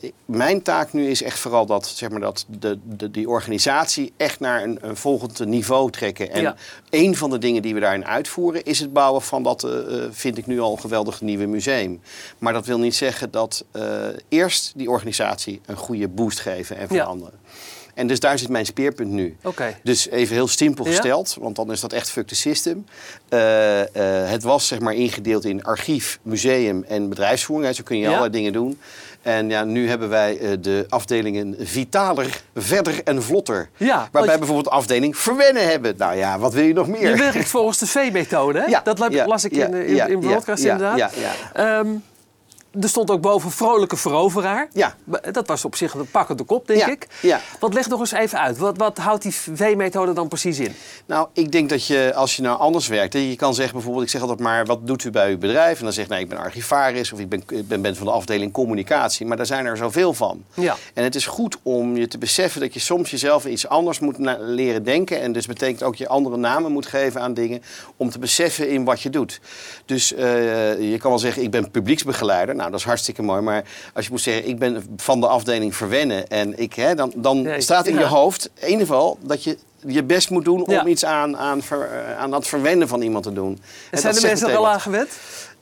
eh, 0.02 0.10
mijn 0.24 0.62
taak 0.62 0.92
nu 0.92 1.08
is 1.08 1.22
echt 1.22 1.38
vooral 1.38 1.66
dat, 1.66 1.86
zeg 1.86 2.10
maar, 2.10 2.20
dat 2.20 2.44
de, 2.48 2.78
de, 2.84 3.10
die 3.10 3.28
organisatie 3.28 4.12
echt 4.16 4.40
naar 4.40 4.62
een, 4.62 4.78
een 4.80 4.96
volgend 4.96 5.44
niveau 5.46 5.90
trekken. 5.90 6.30
En 6.30 6.42
Ja. 6.42 6.56
een 6.90 7.16
van 7.16 7.30
de 7.30 7.38
dingen 7.38 7.62
die 7.62 7.74
we 7.74 7.80
daarin 7.80 8.06
uitvoeren 8.06 8.64
is 8.64 8.78
het 8.80 8.92
bouwen 8.92 9.22
van 9.22 9.42
dat, 9.42 9.64
eh, 9.64 10.04
eh, 10.04 10.08
vind 10.10 10.38
ik 10.38 10.46
nu 10.46 10.60
al 10.60 10.72
een 10.72 10.80
geweldig 10.80 11.20
nieuwe 11.20 11.46
museum. 11.46 12.00
Maar 12.38 12.52
dat 12.52 12.66
wil 12.66 12.78
niet 12.78 12.94
zeggen 12.96 13.30
dat 13.30 13.64
eerst 14.28 14.72
die 14.76 14.90
organisatie 14.90 15.60
een 15.66 15.76
goede 15.76 16.08
boost 16.08 16.40
geven 16.40 16.76
en 16.76 16.86
Ja. 16.90 17.14
En 17.94 18.06
dus 18.06 18.20
daar 18.20 18.38
zit 18.38 18.48
mijn 18.48 18.66
speerpunt 18.66 19.10
nu. 19.10 19.36
Oké. 19.42 19.76
Dus 19.82 20.08
even 20.08 20.34
heel 20.34 20.48
simpel 20.48 20.84
Ja. 20.84 20.90
gesteld, 20.90 21.36
want 21.40 21.56
dan 21.56 21.72
is 21.72 21.80
dat 21.80 21.92
echt 21.92 22.10
fuck 22.10 22.26
the 22.26 22.34
system. 22.34 22.84
Eh, 23.28 23.80
eh, 23.80 24.30
het 24.30 24.42
was 24.42 24.66
zeg 24.66 24.80
maar 24.80 24.94
ingedeeld 24.94 25.44
in 25.44 25.64
archief, 25.64 26.18
museum 26.22 26.84
en 26.88 27.08
bedrijfsvoering. 27.08 27.68
Hè, 27.68 27.74
Zo 27.74 27.82
kun 27.82 27.96
je 27.96 28.02
Ja. 28.02 28.08
allerlei 28.08 28.32
dingen 28.32 28.52
doen. 28.52 28.78
En 29.22 29.48
ja, 29.48 29.64
nu 29.64 29.88
hebben 29.88 30.08
wij 30.08 30.38
eh, 30.38 30.50
de 30.60 30.86
afdelingen 30.88 31.54
vitaler, 31.58 32.42
verder 32.56 33.00
en 33.04 33.22
vlotter. 33.22 33.68
Ja, 33.76 34.08
Waarbij 34.12 34.32
je- 34.32 34.38
bijvoorbeeld 34.38 34.68
de 34.68 34.74
afdeling 34.74 35.16
verwennen 35.16 35.68
hebben. 35.68 35.94
Nou 35.98 36.16
ja, 36.16 36.38
wat 36.38 36.52
wil 36.54 36.64
je 36.64 36.72
nog 36.72 36.86
meer? 36.88 37.08
Je 37.10 37.16
werkt 37.16 37.48
volgens 37.48 37.78
de 37.78 37.86
V-methode, 37.86 38.58
hè? 38.60 38.66
Ja, 38.74 38.80
dat 38.84 39.06
ja, 39.10 39.26
las 39.26 39.44
ik 39.44 39.52
in, 39.52 39.74
in, 39.74 40.08
in 40.10 40.20
broadcast 40.20 40.62
inderdaad. 40.64 40.98
ja, 40.98 41.10
ja. 41.20 41.78
Ehm, 41.78 41.88
er 42.80 42.88
stond 42.88 43.10
ook 43.10 43.20
boven 43.20 43.50
vrolijke 43.50 43.96
veroveraar. 43.96 44.68
Ja. 44.72 44.94
Dat 45.32 45.46
was 45.46 45.64
op 45.64 45.76
zich 45.76 45.94
een 45.94 46.10
pakkende 46.10 46.42
kop, 46.42 46.66
denk 46.66 46.80
Ja, 46.80 46.88
ik. 46.88 47.06
ja. 47.22 47.40
Want 47.60 47.74
leg 47.74 47.88
nog 47.88 48.00
eens 48.00 48.12
even 48.12 48.40
uit. 48.40 48.58
Wat, 48.58 48.76
wat 48.76 48.98
houdt 48.98 49.22
die 49.22 49.34
V-methode 49.34 50.12
dan 50.12 50.28
precies 50.28 50.58
in? 50.58 50.74
Nou, 51.06 51.28
ik 51.32 51.52
denk 51.52 51.68
dat 51.68 51.86
je, 51.86 52.12
als 52.14 52.36
je 52.36 52.42
nou 52.42 52.58
anders 52.58 52.88
werkt, 52.88 53.12
je 53.12 53.36
kan 53.36 53.54
zeggen 53.54 53.74
bijvoorbeeld, 53.74 54.04
ik 54.04 54.10
zeg 54.10 54.20
altijd 54.20 54.40
maar, 54.40 54.64
wat 54.66 54.86
doet 54.86 55.04
u 55.04 55.10
bij 55.10 55.30
uw 55.30 55.38
bedrijf? 55.38 55.78
En 55.78 55.84
dan 55.84 55.92
zeg 55.92 56.04
je, 56.04 56.10
nou, 56.10 56.22
ik 56.22 56.28
ben 56.28 56.38
archivaris 56.38 57.12
of 57.12 57.18
ik 57.18 57.28
ben, 57.28 57.42
ben, 57.64 57.82
ben 57.82 57.96
van 57.96 58.06
de 58.06 58.12
afdeling 58.12 58.52
communicatie. 58.52 59.26
Maar 59.26 59.36
daar 59.36 59.46
zijn 59.46 59.66
er 59.66 59.76
zoveel 59.76 60.12
van. 60.14 60.44
Ja. 60.54 60.76
En 60.94 61.04
het 61.04 61.14
is 61.14 61.26
goed 61.26 61.56
om 61.62 61.96
je 61.96 62.08
te 62.08 62.18
beseffen 62.18 62.60
dat 62.60 62.74
je 62.74 62.80
soms 62.80 63.10
jezelf 63.10 63.44
iets 63.46 63.68
anders 63.68 63.98
moet 63.98 64.16
leren 64.38 64.84
denken. 64.84 65.20
En 65.20 65.32
dus 65.32 65.46
betekent 65.46 65.82
ook 65.82 65.96
je 65.96 66.08
andere 66.08 66.36
namen 66.36 66.72
moet 66.72 66.86
geven 66.86 67.20
aan 67.20 67.34
dingen, 67.34 67.62
om 67.96 68.10
te 68.10 68.18
beseffen 68.18 68.68
in 68.68 68.84
wat 68.84 69.00
je 69.00 69.10
doet. 69.10 69.40
Dus 69.84 70.14
eh, 70.14 70.90
je 70.90 70.98
kan 70.98 71.10
wel 71.10 71.18
zeggen, 71.18 71.42
ik 71.42 71.50
ben 71.50 71.70
publieksbegeleider. 71.70 72.54
Nou, 72.60 72.72
dat 72.72 72.80
is 72.80 72.86
hartstikke 72.86 73.22
mooi. 73.22 73.40
Maar 73.40 73.64
als 73.94 74.04
je 74.04 74.10
moet 74.10 74.20
zeggen, 74.20 74.48
ik 74.48 74.58
ben 74.58 74.84
van 74.96 75.20
de 75.20 75.26
afdeling 75.26 75.76
verwennen. 75.76 76.28
En 76.28 76.58
ik, 76.58 76.74
hè, 76.74 76.94
dan, 76.94 77.12
dan 77.16 77.42
Nee, 77.42 77.60
staat 77.60 77.86
in 77.86 77.94
ja. 77.94 78.00
je 78.00 78.06
hoofd, 78.06 78.50
in 78.54 78.68
ieder 78.68 78.86
geval, 78.86 79.18
dat 79.20 79.44
je 79.44 79.58
je 79.86 80.02
best 80.02 80.30
moet 80.30 80.44
doen 80.44 80.64
om 80.66 80.72
Ja. 80.72 80.86
iets 80.86 81.04
aan, 81.04 81.36
aan, 81.36 81.62
ver- 81.62 81.90
eh, 81.90 82.18
aan 82.18 82.30
dat 82.30 82.46
verwennen 82.46 82.88
van 82.88 83.02
iemand 83.02 83.24
te 83.24 83.32
doen. 83.32 83.60
En 83.90 83.98
zijn 83.98 84.14
de 84.14 84.20
mensen 84.20 84.30
er 84.30 84.52
meteen 84.52 84.56
al 84.56 84.62
wat. 84.62 84.72
aan 84.72 84.80
gewend? 84.80 85.10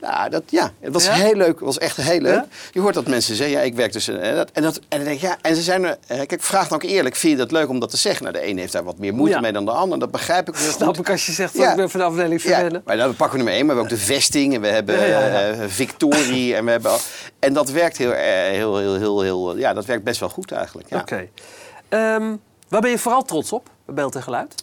Nou, 0.01 0.31
dat, 0.31 0.43
ja, 0.47 0.73
het 0.81 0.93
was 0.93 1.05
Ja? 1.07 1.13
heel 1.13 1.35
leuk. 1.35 1.47
Het 1.55 1.61
was 1.61 1.79
echt 1.79 1.97
heel 1.97 2.21
leuk. 2.21 2.35
Ja? 2.35 2.47
Je 2.73 2.81
hoort 2.81 2.95
dat 2.95 3.07
mensen 3.07 3.35
zeggen, 3.37 3.57
ja, 3.57 3.63
ik 3.63 3.75
werk 3.75 3.93
dus... 3.93 4.09
eh, 4.09 4.35
dat, 4.35 4.51
en, 4.53 4.63
dat, 4.63 4.77
en 4.77 4.83
dan 4.89 5.05
denk 5.05 5.11
ik, 5.17 5.21
ja, 5.21 5.37
en 5.43 5.55
ze 5.57 5.63
zijn 5.63 5.85
er... 5.85 5.97
eh, 6.07 6.27
Kijk, 6.27 6.43
vraag 6.43 6.71
nou 6.71 6.83
ook 6.83 6.91
eerlijk, 6.91 7.17
vind 7.17 7.33
je 7.33 7.39
dat 7.39 7.51
leuk 7.53 7.69
om 7.69 7.81
dat 7.81 7.91
te 7.91 7.97
zeggen? 7.97 8.23
Nou, 8.25 8.37
de 8.37 8.43
ene 8.43 8.61
heeft 8.61 8.73
daar 8.73 8.85
wat 8.85 8.99
meer 8.99 9.15
moeite 9.15 9.35
Ja. 9.35 9.41
mee 9.41 9.53
dan 9.53 9.65
de 9.65 9.71
ander. 9.71 9.99
Dat 9.99 10.11
begrijp 10.11 10.49
ik 10.49 10.57
heel 10.57 10.71
Snap 10.73 10.89
goed. 10.89 10.99
ik 10.99 11.11
als 11.11 11.27
je 11.27 11.33
zegt, 11.33 11.55
Ja. 11.57 11.71
ik 11.71 11.77
ben 11.77 11.91
van 11.91 12.01
de 12.01 12.07
afdeling 12.07 12.43
Ja, 12.43 12.49
verwennen. 12.55 12.83
maar 12.85 12.97
dan 12.97 13.09
pakken 13.17 13.31
we 13.31 13.37
nummer 13.37 13.55
één. 13.55 13.67
Maar 13.67 13.75
we 13.75 13.81
hebben 13.81 13.99
ook 13.99 14.07
de 14.07 14.13
vesting 14.13 14.55
en 14.55 14.61
we 14.61 14.67
hebben 14.69 14.99
eh, 15.61 15.69
Victorie. 15.69 16.55
En, 16.55 16.65
we 16.65 16.71
hebben, 16.71 16.91
al- 16.91 16.99
en 17.39 17.53
dat 17.53 17.71
werkt 17.71 17.97
heel, 17.97 18.13
heel, 18.13 18.77
heel, 18.79 18.95
heel, 18.99 19.21
heel... 19.23 19.57
Ja, 19.57 19.73
dat 19.73 19.85
werkt 19.85 20.05
best 20.05 20.21
wel 20.21 20.29
goed 20.29 20.53
eigenlijk. 20.53 20.89
Ja. 20.91 20.99
Oké. 20.99 21.29
Ehm, 21.89 22.35
waar 22.69 22.81
ben 22.81 22.91
je 22.91 22.99
vooral 22.99 23.23
trots 23.23 23.53
op, 23.53 23.69
bij 23.87 23.95
beeld 23.95 24.15
en 24.15 24.23
geluid? 24.23 24.55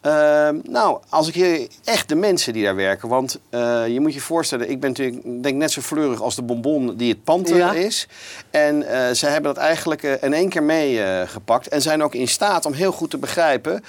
Ehm, 0.00 0.58
nou, 0.62 0.98
als 1.08 1.32
ik 1.32 1.68
echt 1.84 2.08
de 2.08 2.14
mensen 2.14 2.52
die 2.52 2.64
daar 2.64 2.74
werken. 2.74 3.08
Want 3.08 3.38
eh, 3.50 3.88
je 3.88 4.00
moet 4.00 4.14
je 4.14 4.20
voorstellen, 4.20 4.70
ik 4.70 4.80
ben 4.80 4.90
natuurlijk 4.90 5.42
denk 5.42 5.56
net 5.56 5.70
zo 5.70 5.80
fleurig 5.80 6.22
als 6.22 6.34
de 6.34 6.42
bonbon 6.42 6.96
die 6.96 7.12
het 7.12 7.24
pand 7.24 7.50
eh, 7.50 7.56
Ja. 7.56 7.72
is. 7.72 8.08
En 8.50 8.82
eh 8.82 9.14
zij 9.14 9.30
hebben 9.30 9.54
dat 9.54 9.62
eigenlijk 9.62 10.02
in 10.02 10.32
één 10.32 10.48
keer 10.48 10.62
meegepakt. 10.62 11.68
en 11.68 11.82
zijn 11.82 12.02
ook 12.02 12.14
in 12.14 12.28
staat 12.28 12.66
om 12.66 12.72
heel 12.72 12.92
goed 12.92 13.10
te 13.10 13.18
begrijpen 13.18 13.84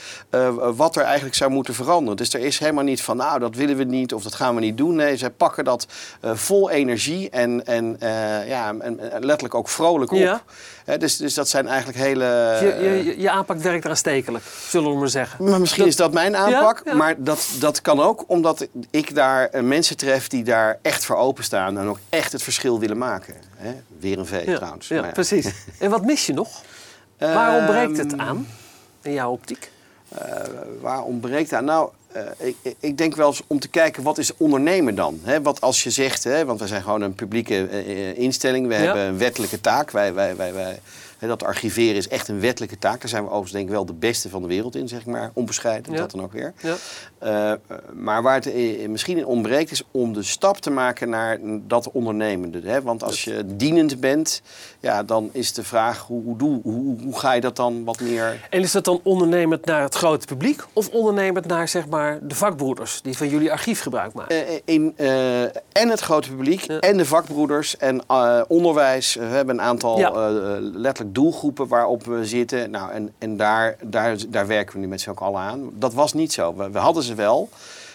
wat 0.75 0.95
er 0.95 1.03
eigenlijk 1.03 1.35
zou 1.35 1.51
moeten 1.51 1.73
veranderen. 1.73 2.17
Dus 2.17 2.33
er 2.33 2.39
is 2.39 2.59
helemaal 2.59 2.83
niet 2.83 3.01
van, 3.01 3.17
nou, 3.17 3.39
dat 3.39 3.55
willen 3.55 3.77
we 3.77 3.83
niet 3.83 4.13
of 4.13 4.23
dat 4.23 4.35
gaan 4.35 4.55
we 4.55 4.61
niet 4.61 4.77
doen. 4.77 4.95
Nee, 4.95 5.17
zij 5.17 5.29
pakken 5.29 5.63
dat 5.63 5.87
vol 6.21 6.69
energie 6.69 7.29
en, 7.29 7.65
en, 7.65 7.97
ja, 8.47 8.75
en, 8.79 8.99
letterlijk 9.19 9.55
ook 9.55 9.69
vrolijk 9.69 10.11
op. 10.11 10.17
Ja. 10.17 10.41
Dus, 10.97 11.17
dus 11.17 11.33
dat 11.33 11.49
zijn 11.49 11.67
eigenlijk 11.67 11.97
hele... 11.97 12.25
Je, 12.61 12.77
je, 12.81 13.03
je, 13.03 13.21
je 13.21 13.29
aanpak 13.29 13.57
werkt 13.57 13.85
aanstekelijk, 13.85 14.43
zullen 14.69 14.91
we 14.91 14.97
maar 14.97 15.09
zeggen. 15.09 15.43
Maar 15.43 15.59
misschien 15.59 15.85
is 15.85 15.95
dat 16.01 16.13
mijn 16.13 16.35
aanpak. 16.35 16.81
Ja, 16.85 16.91
ja. 16.91 16.97
Maar 16.97 17.15
dat, 17.17 17.47
dat 17.59 17.81
kan 17.81 17.99
ook 17.99 18.23
omdat 18.27 18.67
ik 18.89 19.15
daar 19.15 19.47
eh, 19.49 19.61
mensen 19.63 19.97
tref 19.97 20.27
die 20.27 20.43
daar 20.43 20.79
echt 20.81 21.05
voor 21.05 21.15
openstaan. 21.15 21.77
En 21.77 21.87
ook 21.87 21.99
echt 22.09 22.31
het 22.31 22.43
verschil 22.43 22.79
willen 22.79 22.97
maken. 22.97 23.35
Weer 23.99 24.19
een 24.19 24.25
V 24.25 24.43
Ja, 24.45 24.55
trouwens. 24.55 24.87
ja, 24.87 25.01
precies. 25.01 25.47
En 25.79 25.89
wat 25.89 26.05
mis 26.05 26.25
je 26.25 26.33
nog? 26.33 26.61
Waar 27.17 27.57
ontbreekt 27.57 27.97
het 27.97 28.11
Ehm, 28.11 28.21
aan, 28.21 28.47
in 29.01 29.13
jouw 29.13 29.31
optiek? 29.31 29.71
Eh, 30.09 30.35
waar 30.81 31.03
ontbreekt 31.03 31.53
aan? 31.53 31.65
Nou, 31.65 31.89
eh, 32.11 32.21
ik, 32.37 32.55
ik- 32.79 32.97
denk 32.97 33.15
wel 33.15 33.27
eens 33.27 33.41
om 33.47 33.59
te 33.59 33.67
kijken 33.67 34.03
wat 34.03 34.17
is 34.17 34.37
ondernemen 34.37 34.95
dan? 34.95 35.19
Hè? 35.23 35.41
Wat 35.41 35.61
als 35.61 35.83
je 35.83 35.89
zegt, 35.89 36.23
hè, 36.23 36.45
want 36.45 36.59
we 36.59 36.67
zijn 36.67 36.81
gewoon 36.83 37.01
een 37.01 37.15
publieke 37.15 37.83
instelling, 38.15 38.67
we 38.67 38.73
Ja. 38.73 38.79
hebben 38.79 39.01
een 39.03 39.17
wettelijke 39.17 39.61
taak. 39.61 39.91
Wij, 39.91 40.13
wij, 40.13 40.35
wij, 40.35 40.53
wij, 40.53 40.79
dat 41.27 41.43
archiveren 41.43 41.95
is 41.95 42.07
echt 42.07 42.27
een 42.27 42.39
wettelijke 42.39 42.77
taak. 42.77 42.99
Daar 42.99 43.09
zijn 43.09 43.21
we 43.21 43.27
overigens 43.29 43.53
denk 43.53 43.65
ik 43.65 43.71
wel 43.73 43.85
de 43.85 43.93
beste 43.93 44.29
van 44.29 44.41
de 44.41 44.47
wereld 44.47 44.75
in, 44.75 44.87
zeg 44.87 44.99
ik 44.99 45.05
maar, 45.05 45.31
onbescheiden. 45.33 45.91
Ja. 45.93 45.97
Dat 45.97 46.11
dan 46.11 46.21
ook 46.21 46.31
weer. 46.33 46.53
Ja. 46.61 46.75
Eh, 47.17 47.53
maar 47.93 48.21
waar 48.21 48.33
het 48.35 48.53
eh, 48.53 48.87
misschien 48.89 49.17
in 49.17 49.25
ontbreekt 49.25 49.71
is 49.71 49.83
om 49.91 50.13
de 50.13 50.23
stap 50.23 50.57
te 50.57 50.69
maken 50.69 51.09
naar 51.09 51.37
dat 51.67 51.91
ondernemende. 51.91 52.61
Hè? 52.63 52.81
Want 52.81 53.03
als 53.03 53.23
je 53.23 53.43
dienend 53.55 53.99
bent, 53.99 54.41
ja, 54.79 55.03
dan 55.03 55.29
is 55.31 55.53
de 55.53 55.63
vraag 55.63 55.99
hoe, 56.07 56.23
hoe, 56.23 56.37
doe- 56.37 56.59
hoe, 56.63 56.95
hoe 57.03 57.19
ga 57.19 57.31
je 57.33 57.41
dat 57.41 57.55
dan 57.55 57.83
wat 57.83 57.99
meer... 57.99 58.47
En 58.49 58.61
is 58.61 58.71
dat 58.71 58.85
dan 58.85 58.99
ondernemend 59.03 59.65
naar 59.65 59.81
het 59.81 59.95
grote 59.95 60.25
publiek 60.25 60.61
of 60.73 60.89
ondernemend 60.89 61.45
naar 61.45 61.67
zeg 61.67 61.87
maar, 61.87 62.19
de 62.21 62.35
vakbroeders 62.35 63.01
die 63.01 63.17
van 63.17 63.29
jullie 63.29 63.51
archief 63.51 63.81
gebruik 63.81 64.13
maken? 64.13 64.47
Eh, 64.47 64.59
in, 64.65 64.93
eh, 64.97 65.41
en 65.43 65.89
het 65.89 65.99
grote 65.99 66.29
publiek 66.29 66.61
Ja. 66.61 66.79
en 66.79 66.97
de 66.97 67.05
vakbroeders 67.05 67.77
en 67.77 68.01
eh, 68.07 68.41
onderwijs. 68.47 69.13
We 69.15 69.23
hebben 69.23 69.55
een 69.55 69.61
aantal 69.61 69.97
eh, 69.99 70.27
letterlijk 70.59 71.10
doelgroepen 71.11 71.67
waarop 71.67 72.05
we 72.05 72.25
zitten. 72.25 72.71
Nou, 72.71 72.91
en 72.91 73.13
en 73.17 73.37
daar, 73.37 73.75
daar, 73.83 74.17
daar 74.29 74.47
werken 74.47 74.75
we 74.75 74.81
nu 74.81 74.87
met 74.87 75.01
z'n 75.01 75.09
allen 75.09 75.41
aan. 75.41 75.69
Dat 75.73 75.93
was 75.93 76.13
niet 76.13 76.33
zo. 76.33 76.55
We, 76.55 76.69
we 76.69 76.79
hadden 76.79 77.03
ze 77.03 77.15
wel. 77.15 77.49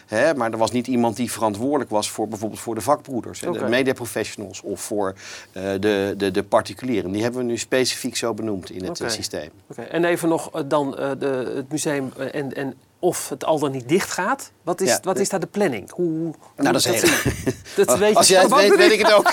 Hè, 0.06 0.34
maar 0.34 0.52
er 0.52 0.58
was 0.58 0.70
niet 0.70 0.86
iemand 0.86 1.16
die 1.16 1.32
verantwoordelijk 1.32 1.90
was 1.90 2.10
voor 2.10 2.28
bijvoorbeeld 2.28 2.60
voor 2.60 2.74
de 2.74 2.80
vakbroeders, 2.80 3.40
hè, 3.40 3.50
de 3.50 3.64
mediaprofessionals 3.64 4.60
of 4.60 4.80
voor 4.80 5.14
eh, 5.52 5.62
de, 5.80 6.14
de, 6.16 6.30
de 6.30 6.42
particulieren. 6.42 7.12
Die 7.12 7.22
hebben 7.22 7.40
we 7.40 7.46
nu 7.46 7.58
specifiek 7.58 8.16
zo 8.16 8.34
benoemd 8.34 8.70
in 8.70 8.84
het 8.84 9.00
eh, 9.00 9.08
systeem. 9.08 9.50
Oké, 9.66 9.82
En 9.82 10.04
even 10.04 10.28
nog 10.28 10.50
eh, 10.52 10.62
dan 10.66 10.90
de, 10.90 11.52
het 11.54 11.70
museum 11.70 12.12
en, 12.32 12.54
en 12.54 12.74
of 13.06 13.28
het 13.28 13.44
al 13.44 13.58
dan 13.58 13.70
niet 13.70 13.88
dicht 13.88 14.10
gaat. 14.12 14.50
Wat 14.62 14.80
is, 14.80 14.88
Ja. 14.88 14.98
wat 15.02 15.18
is 15.18 15.28
daar 15.28 15.40
de 15.40 15.46
planning? 15.46 15.90
Hoe, 15.90 16.10
hoe 16.18 16.34
Nou, 16.56 16.72
dat 16.72 16.86
is 16.86 17.00
heel... 17.00 17.10
Dat 17.86 17.98
weet 17.98 18.10
je 18.10 18.16
Als 18.16 18.28
jij 18.28 18.42
het 18.42 18.54
weet, 18.54 18.76
weet 18.76 18.92
ik 18.92 18.98
het 18.98 19.12
ook. 19.12 19.32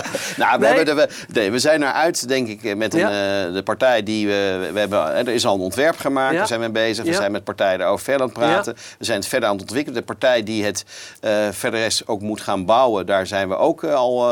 nou, 0.42 0.58
we, 0.60 0.66
Nee. 0.66 0.74
hebben 0.76 0.84
de, 0.84 0.94
we, 0.94 1.08
nee, 1.32 1.50
we 1.50 1.58
zijn 1.58 1.82
eruit, 1.82 2.28
denk 2.28 2.48
ik, 2.48 2.76
met 2.76 2.94
een, 2.94 3.00
Ja. 3.00 3.46
eh, 3.46 3.52
de 3.54 3.62
partij 3.64 4.02
die 4.02 4.26
we, 4.26 4.68
we 4.72 4.78
hebben. 4.78 5.14
Er 5.14 5.28
is 5.28 5.46
al 5.46 5.54
een 5.54 5.60
ontwerp 5.60 5.96
gemaakt, 5.98 6.32
Ja. 6.32 6.38
daar 6.38 6.46
zijn 6.46 6.60
we 6.60 6.68
mee 6.68 6.84
bezig. 6.86 7.04
We 7.04 7.12
zijn 7.12 7.32
met 7.32 7.44
partijen 7.44 7.78
daarover 7.78 8.04
verder 8.04 8.22
aan 8.22 8.28
het 8.28 8.38
praten. 8.38 8.74
We 8.98 9.04
zijn 9.04 9.18
het 9.18 9.28
verder 9.28 9.48
aan 9.48 9.54
het 9.54 9.62
ontwikkelen. 9.64 9.98
De 10.00 10.06
partij 10.06 10.42
die 10.42 10.64
het 10.64 10.84
eh 11.20 11.48
verder 11.50 11.80
rest 11.80 12.06
ook 12.06 12.20
moet 12.20 12.40
gaan 12.40 12.64
bouwen, 12.64 13.06
daar 13.06 13.26
zijn 13.26 13.48
we 13.48 13.56
ook 13.56 13.82
eh, 13.84 13.94
al 13.94 14.30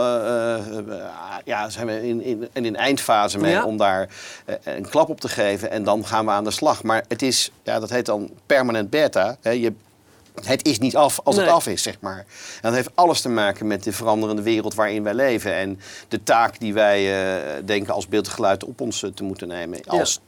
ja, 1.44 1.68
zijn 1.68 1.86
we 1.86 2.08
in, 2.08 2.22
in, 2.22 2.48
in 2.52 2.64
een 2.64 2.76
eindfase 2.76 3.38
mee 3.38 3.64
om 3.64 3.76
daar 3.76 4.08
een 4.64 4.88
klap 4.88 5.08
op 5.08 5.20
te 5.20 5.28
geven. 5.28 5.70
En 5.70 5.84
dan 5.84 6.06
gaan 6.06 6.24
we 6.24 6.30
aan 6.30 6.44
de 6.44 6.50
slag. 6.50 6.82
Maar 6.82 7.04
het 7.08 7.22
is, 7.22 7.50
ja, 7.62 7.80
dat 7.80 7.90
heet 7.90 8.06
dan 8.06 8.30
permanent 8.46 8.68
beta. 8.90 9.36
Hè. 9.40 9.50
Je, 9.50 9.72
het 10.44 10.66
is 10.66 10.78
niet 10.78 10.96
af 10.96 11.20
als 11.24 11.36
Nee. 11.36 11.44
het 11.44 11.54
af 11.54 11.66
is, 11.66 11.82
zeg 11.82 11.96
maar. 12.00 12.18
En 12.18 12.24
dat 12.62 12.72
heeft 12.74 12.90
alles 12.94 13.20
te 13.20 13.28
maken 13.28 13.66
met 13.66 13.84
de 13.84 13.92
veranderende 13.92 14.42
wereld 14.42 14.74
waarin 14.74 15.02
wij 15.02 15.14
leven. 15.14 15.54
En 15.54 15.80
de 16.08 16.22
taak 16.22 16.58
die 16.58 16.74
wij 16.74 17.24
eh, 17.34 17.62
denken 17.64 17.94
als 17.94 18.08
beeld 18.08 18.26
en 18.26 18.32
geluid 18.32 18.64
op 18.64 18.80
ons 18.80 19.02
eh, 19.02 19.10
te 19.10 19.22
moeten 19.22 19.48
nemen. 19.48 19.80
Als 19.86 20.20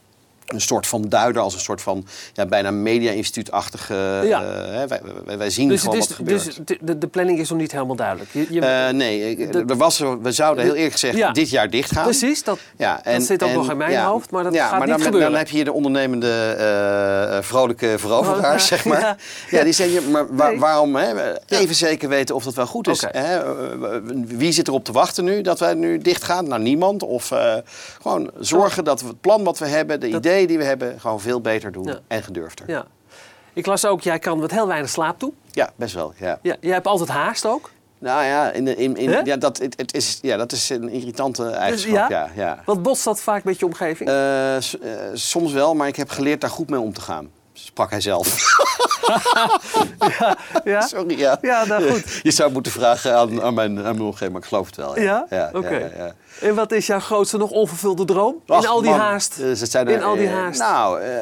een 0.47 0.61
soort 0.61 0.87
van 0.87 1.01
duider, 1.09 1.41
als 1.41 1.53
een 1.53 1.59
soort 1.59 1.81
van 1.81 2.05
ja, 2.33 2.45
bijna 2.45 2.71
media-instituutachtige... 2.71 4.21
Ja. 4.23 4.41
eh, 4.43 4.83
wij, 4.87 5.01
wij, 5.25 5.37
wij 5.37 5.49
zien 5.49 5.67
Dus, 5.69 5.81
gewoon 5.81 5.99
wat 5.99 6.09
er 6.09 6.15
gebeurt. 6.15 6.43
dus 6.65 6.77
de, 6.81 6.97
de 6.97 7.07
planning 7.07 7.39
is 7.39 7.49
nog 7.49 7.59
niet 7.59 7.71
helemaal 7.71 7.95
duidelijk. 7.95 8.29
Je, 8.33 8.45
je- 8.49 8.61
Eh, 8.61 8.93
nee, 8.93 9.47
de- 9.49 9.63
er 9.67 9.77
was, 9.77 9.99
we 10.21 10.31
zouden 10.31 10.63
heel 10.63 10.73
eerlijk 10.73 10.91
gezegd 10.93 11.17
Ja. 11.17 11.31
dit 11.31 11.49
jaar 11.49 11.69
dicht 11.69 11.91
gaan. 11.91 12.03
precies, 12.03 12.43
dat, 12.43 12.59
Ja, 12.77 13.01
dat 13.03 13.23
zit 13.23 13.43
ook 13.43 13.53
nog 13.53 13.71
in 13.71 13.77
mijn 13.77 13.99
hoofd, 14.03 14.31
maar 14.31 14.43
dat 14.43 14.55
gaat 14.57 14.71
maar 14.71 14.79
niet 14.79 14.89
dan, 14.89 15.01
gebeuren. 15.01 15.29
Dan 15.29 15.37
heb 15.39 15.47
je 15.47 15.55
hier 15.55 15.65
de 15.65 15.73
ondernemende, 15.73 16.31
eh, 16.31 17.37
vrolijke 17.41 17.95
veroveraars, 17.97 18.67
zeg 18.67 18.85
maar. 18.85 19.17
Ja. 19.49 19.63
Die 19.63 19.73
zeggen, 19.73 20.11
maar 20.11 20.25
Nee. 20.31 20.59
waarom 20.59 20.95
hè, 20.95 21.33
even 21.47 21.75
zeker 21.75 22.09
weten 22.09 22.35
of 22.35 22.43
dat 22.43 22.53
wel 22.53 22.65
goed 22.65 22.87
is. 22.87 23.03
Hè? 23.11 23.39
Wie 24.27 24.51
zit 24.51 24.67
erop 24.67 24.85
te 24.85 24.91
wachten 24.91 25.23
nu 25.23 25.41
dat 25.41 25.59
wij 25.59 25.73
nu 25.73 25.97
dicht 25.97 26.23
gaan? 26.23 26.47
Nou, 26.47 26.61
niemand. 26.61 27.03
Of 27.03 27.31
gewoon 28.01 28.31
zorgen 28.39 28.83
dat 28.83 29.01
we 29.01 29.07
het 29.07 29.21
plan 29.21 29.43
wat 29.43 29.57
we 29.59 29.65
hebben, 29.67 29.99
de 29.99 30.09
Dat- 30.09 30.19
ideeën 30.25 30.42
die 30.47 30.57
we 30.57 30.63
hebben, 30.63 30.99
gewoon 30.99 31.19
veel 31.21 31.41
beter 31.41 31.71
doen 31.71 31.83
Ja. 31.83 31.99
en 32.07 32.23
gedurfder. 32.23 32.69
Ja. 32.69 32.75
ja. 32.75 32.85
Ik 33.53 33.65
las 33.65 33.85
ook, 33.85 34.01
jij 34.01 34.19
kan 34.19 34.39
met 34.39 34.51
heel 34.51 34.67
weinig 34.67 34.89
slaap 34.89 35.19
toe. 35.19 35.33
best 35.75 35.93
wel. 35.93 36.13
Ja. 36.17 36.39
Ja, 36.41 36.55
jij 36.59 36.73
hebt 36.73 36.87
altijd 36.87 37.09
haast 37.09 37.45
ook. 37.45 37.69
Nou 37.99 38.23
ja, 38.23 38.51
in, 38.51 38.65
de- 38.65 38.75
in, 38.75 38.95
in, 38.97 39.25
ja, 39.25 39.37
dat, 39.37 39.57
het, 39.57 39.77
het 39.77 39.93
is, 39.93 40.19
ja, 40.21 40.37
dat 40.37 40.51
is 40.51 40.69
een 40.69 40.89
irritante 40.89 41.49
eigenschap. 41.49 41.93
ja? 41.93 42.07
ja, 42.09 42.29
ja. 42.35 42.61
Wat 42.65 42.81
botst 42.81 43.03
dat 43.03 43.21
vaak 43.21 43.43
met 43.43 43.59
je 43.59 43.65
omgeving? 43.65 44.09
Eh, 44.09 44.55
eh, 44.57 44.63
soms 45.13 45.51
wel, 45.51 45.73
maar 45.75 45.87
ik 45.87 45.95
heb 45.95 46.09
geleerd 46.09 46.41
daar 46.41 46.49
goed 46.49 46.69
mee 46.69 46.79
om 46.79 46.93
te 46.93 47.01
gaan. 47.01 47.29
Sprak 47.53 47.89
hij 47.89 48.01
zelf. 48.01 48.35
ja? 50.63 50.81
Sorry, 50.81 51.19
ja. 51.19 51.37
Ja, 51.41 51.65
nou 51.65 51.91
goed. 51.91 52.19
Je 52.23 52.31
zou 52.31 52.51
moeten 52.51 52.71
vragen 52.71 53.17
aan, 53.17 53.41
aan, 53.41 53.53
mijn, 53.53 53.77
aan 53.77 53.83
mijn 53.83 54.01
omgeving, 54.01 54.31
maar 54.31 54.41
ik 54.41 54.47
geloof 54.47 54.65
het 54.65 54.75
wel. 54.75 54.99
Ja? 54.99 55.25
ja, 55.29 55.49
Oké. 55.53 55.77
ja, 55.77 55.89
ja. 55.97 56.13
En 56.41 56.55
wat 56.55 56.71
is 56.71 56.87
jouw 56.87 56.99
grootste 56.99 57.37
nog 57.37 57.49
onvervulde 57.49 58.05
droom? 58.05 58.35
in 58.45 58.67
al 58.67 58.81
die 58.81 58.89
man, 58.89 58.99
haast. 58.99 59.37
dus 59.37 59.75
in 59.75 60.03
al 60.03 60.15
die 60.15 60.27
eh, 60.27 60.33
haast. 60.33 60.59
nou, 60.59 61.01
eh, 61.01 61.19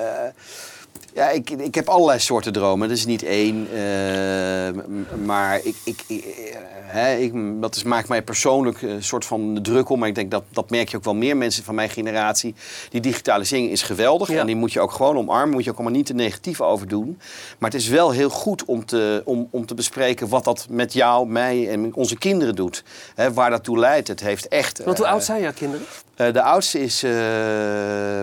ja, 1.14 1.30
ik, 1.30 1.50
ik 1.50 1.76
heb 1.76 1.88
allerlei 1.88 2.20
soorten 2.20 2.54
dromen. 2.54 2.88
Dat 2.88 2.98
is 2.98 3.06
niet 3.06 3.24
één. 3.24 3.68
eh, 3.74 4.84
maar 5.26 5.60
ik, 5.64 5.76
ik, 5.84 6.04
ik, 6.08 6.24
eh, 6.26 6.56
hè, 6.82 7.16
ik, 7.16 7.34
dat 7.62 7.76
is, 7.76 7.84
maakt 7.84 8.08
mij 8.08 8.22
persoonlijk 8.22 8.82
een 8.82 9.04
soort 9.04 9.26
van 9.26 9.60
druk 9.62 9.90
om. 9.90 10.00
Maar 10.00 10.08
ik 10.08 10.16
denk 10.16 10.32
dat 10.32 10.44
dat 10.50 10.70
merk 10.70 10.90
je 10.90 10.98
ook 10.98 11.04
wel 11.04 11.16
meer 11.16 11.38
mensen 11.38 11.64
van 11.64 11.76
mijn 11.76 11.90
generatie. 11.90 12.56
Die 12.90 13.02
digitalisering 13.02 13.70
is 13.70 13.82
geweldig. 13.82 14.28
Ja. 14.28 14.40
En 14.40 14.46
die 14.46 14.56
moet 14.56 14.74
je 14.74 14.80
ook 14.80 14.92
gewoon 14.92 15.18
omarmen. 15.18 15.54
Moet 15.54 15.64
je 15.64 15.70
ook 15.70 15.76
allemaal 15.78 15.96
niet 15.96 16.06
te 16.06 16.14
negatief 16.14 16.62
over 16.62 16.88
doen. 16.88 17.20
Maar 17.58 17.70
het 17.72 17.80
is 17.82 17.88
wel 17.88 18.12
heel 18.12 18.30
goed 18.30 18.66
om 18.66 18.86
te, 18.86 19.22
om, 19.26 19.48
om 19.52 19.66
te 19.66 19.74
bespreken 19.74 20.30
wat 20.30 20.44
dat 20.44 20.68
met 20.70 20.94
jou, 20.94 21.28
mij 21.28 21.70
en 21.70 21.96
onze 21.96 22.18
kinderen 22.18 22.56
doet. 22.56 22.84
Hè, 23.16 23.34
waar 23.34 23.50
dat 23.50 23.64
toe 23.64 23.80
leidt. 23.80 24.08
Het 24.08 24.20
heeft 24.20 24.48
echt. 24.48 24.84
Want 24.84 24.98
hoe 24.98 25.06
eh, 25.06 25.12
oud 25.12 25.24
zijn 25.24 25.42
jouw 25.42 25.54
kinderen? 25.54 25.86
Eh, 26.28 26.34
de 26.34 26.42
oudste 26.42 26.80
is, 26.80 27.04
eh, 27.04 27.12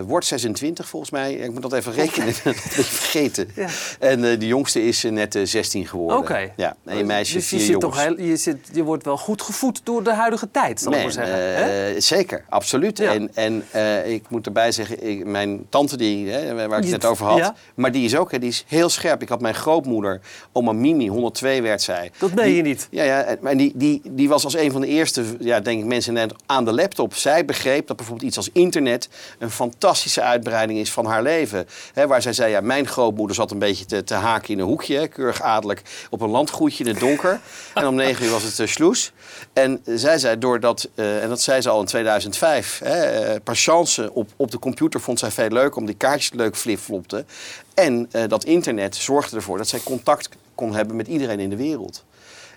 wordt 0.05 0.25
26 0.25 0.87
volgens 0.87 1.11
mij. 1.11 1.33
Ik 1.33 1.51
moet 1.51 1.61
dat 1.69 1.73
even 1.73 1.91
rekenen, 1.93 2.27
ik 2.27 2.39
ben 2.43 2.53
dat 2.53 2.63
beetje 2.63 2.83
vergeten. 2.83 3.49
Ja. 3.55 3.67
En 3.99 4.23
eh, 4.31 4.39
de 4.39 4.47
jongste 4.47 4.83
is 4.87 5.03
net 5.03 5.35
eh, 5.35 5.41
16 5.45 5.87
geworden. 5.87 6.17
Oké. 6.17 6.51
Ja, 6.55 6.75
en 6.85 6.97
een 6.97 7.05
meisje, 7.05 7.33
dus 7.33 7.43
je, 7.49 7.49
vier 7.49 7.65
zit 7.65 7.69
jongens. 7.81 7.95
toch 7.95 8.03
heel, 8.05 8.19
je, 8.27 8.35
zit, 8.35 8.57
je 8.73 8.83
wordt 8.83 9.03
wel 9.05 9.17
goed 9.17 9.41
gevoed 9.41 9.81
door 9.83 10.03
de 10.03 10.13
huidige 10.13 10.51
tijd, 10.51 10.79
zal 10.79 10.91
ik 10.91 10.97
Nee, 10.97 11.03
maar 11.05 11.13
zeggen. 11.13 12.01
zeker, 12.01 12.45
absoluut. 12.49 12.97
Ja. 12.97 13.13
En, 13.13 13.31
en 13.33 13.63
ik 14.11 14.23
moet 14.29 14.45
erbij 14.45 14.71
zeggen, 14.71 15.07
ik, 15.07 15.25
mijn 15.25 15.65
tante 15.69 15.97
die, 15.97 16.29
hè, 16.29 16.53
waar 16.67 16.77
ik 16.77 16.83
het 16.83 16.91
net 16.91 17.05
over 17.05 17.25
had, 17.25 17.37
ja. 17.37 17.55
maar 17.75 17.91
die 17.91 18.05
is 18.05 18.15
ook 18.15 18.31
hè, 18.31 18.39
die 18.39 18.49
is 18.49 18.63
heel 18.67 18.89
scherp. 18.89 19.21
Ik 19.21 19.29
had 19.29 19.41
mijn 19.41 19.55
grootmoeder, 19.55 20.19
oma 20.51 20.71
Mimi, 20.71 21.07
102 21.07 21.61
werd 21.61 21.81
zij. 21.81 22.11
Dat 22.17 22.35
Die- 22.37 22.55
je 22.55 22.61
niet. 22.61 22.87
Ja, 22.91 23.03
ja 23.03 23.21
en- 23.23 23.37
maar 23.41 23.57
die, 23.57 23.71
die, 23.75 24.01
die 24.05 24.29
was 24.29 24.43
als 24.43 24.55
een 24.55 24.71
van 24.71 24.81
de 24.81 24.87
eerste, 24.87 25.23
ja, 25.39 25.59
denk 25.59 25.79
ik, 25.79 25.85
mensen 25.85 26.13
net 26.13 26.33
aan 26.45 26.65
de 26.65 26.73
laptop. 26.73 27.13
Zij 27.15 27.45
begreep 27.45 27.87
dat 27.89 27.97
bijvoorbeeld 27.97 28.27
iets 28.27 28.37
als 28.37 28.49
internet 28.53 29.09
een 29.39 29.51
fantastische 29.51 30.21
uitbreiding 30.21 30.79
is 30.79 30.91
van 30.91 31.05
haar 31.05 31.23
leven. 31.23 31.67
Waar 31.93 32.21
zij 32.21 32.33
zei, 32.33 32.51
ja, 32.51 32.61
mijn 32.61 32.87
grootmoeder 32.87 33.35
zat 33.35 33.51
een 33.51 33.59
beetje 33.59 33.85
te, 33.85 34.03
te 34.03 34.13
haken 34.13 34.49
in 34.49 34.59
een 34.59 34.65
hoekje, 34.65 35.07
keurig 35.07 35.41
adellijk, 35.41 35.81
op 36.09 36.21
een 36.21 36.29
landgoedje 36.29 36.83
in 36.83 36.89
het 36.89 36.99
donker. 36.99 37.39
en 37.73 37.87
om 37.87 37.95
negen 37.95 38.25
uur 38.25 38.31
was 38.31 38.43
het 38.43 38.59
uh, 38.59 38.67
sloes. 38.67 39.11
En 39.53 39.81
zij 39.85 40.17
zei, 40.17 40.37
doordat, 40.37 40.89
eh, 40.95 41.23
en 41.23 41.29
dat 41.29 41.41
zei 41.41 41.61
ze 41.61 41.69
al 41.69 41.79
in 41.79 41.85
2005, 41.85 42.79
hè, 42.83 43.35
eh, 43.35 44.07
op, 44.13 44.29
op 44.35 44.51
de 44.51 44.59
computer 44.59 45.01
vond 45.01 45.19
zij 45.19 45.31
veel 45.31 45.49
leuk, 45.49 45.75
om 45.75 45.85
die 45.85 45.95
kaartjes 45.95 46.33
leuk 46.33 46.55
flipflopte. 46.55 47.25
En 47.73 48.07
eh, 48.11 48.23
dat 48.27 48.43
internet 48.43 48.95
zorgde 48.95 49.35
ervoor 49.35 49.57
dat 49.57 49.67
zij 49.67 49.79
contact 49.83 50.29
kon 50.55 50.75
hebben 50.75 50.95
met 50.95 51.07
iedereen 51.07 51.39
in 51.39 51.49
de 51.49 51.55
wereld. 51.55 52.03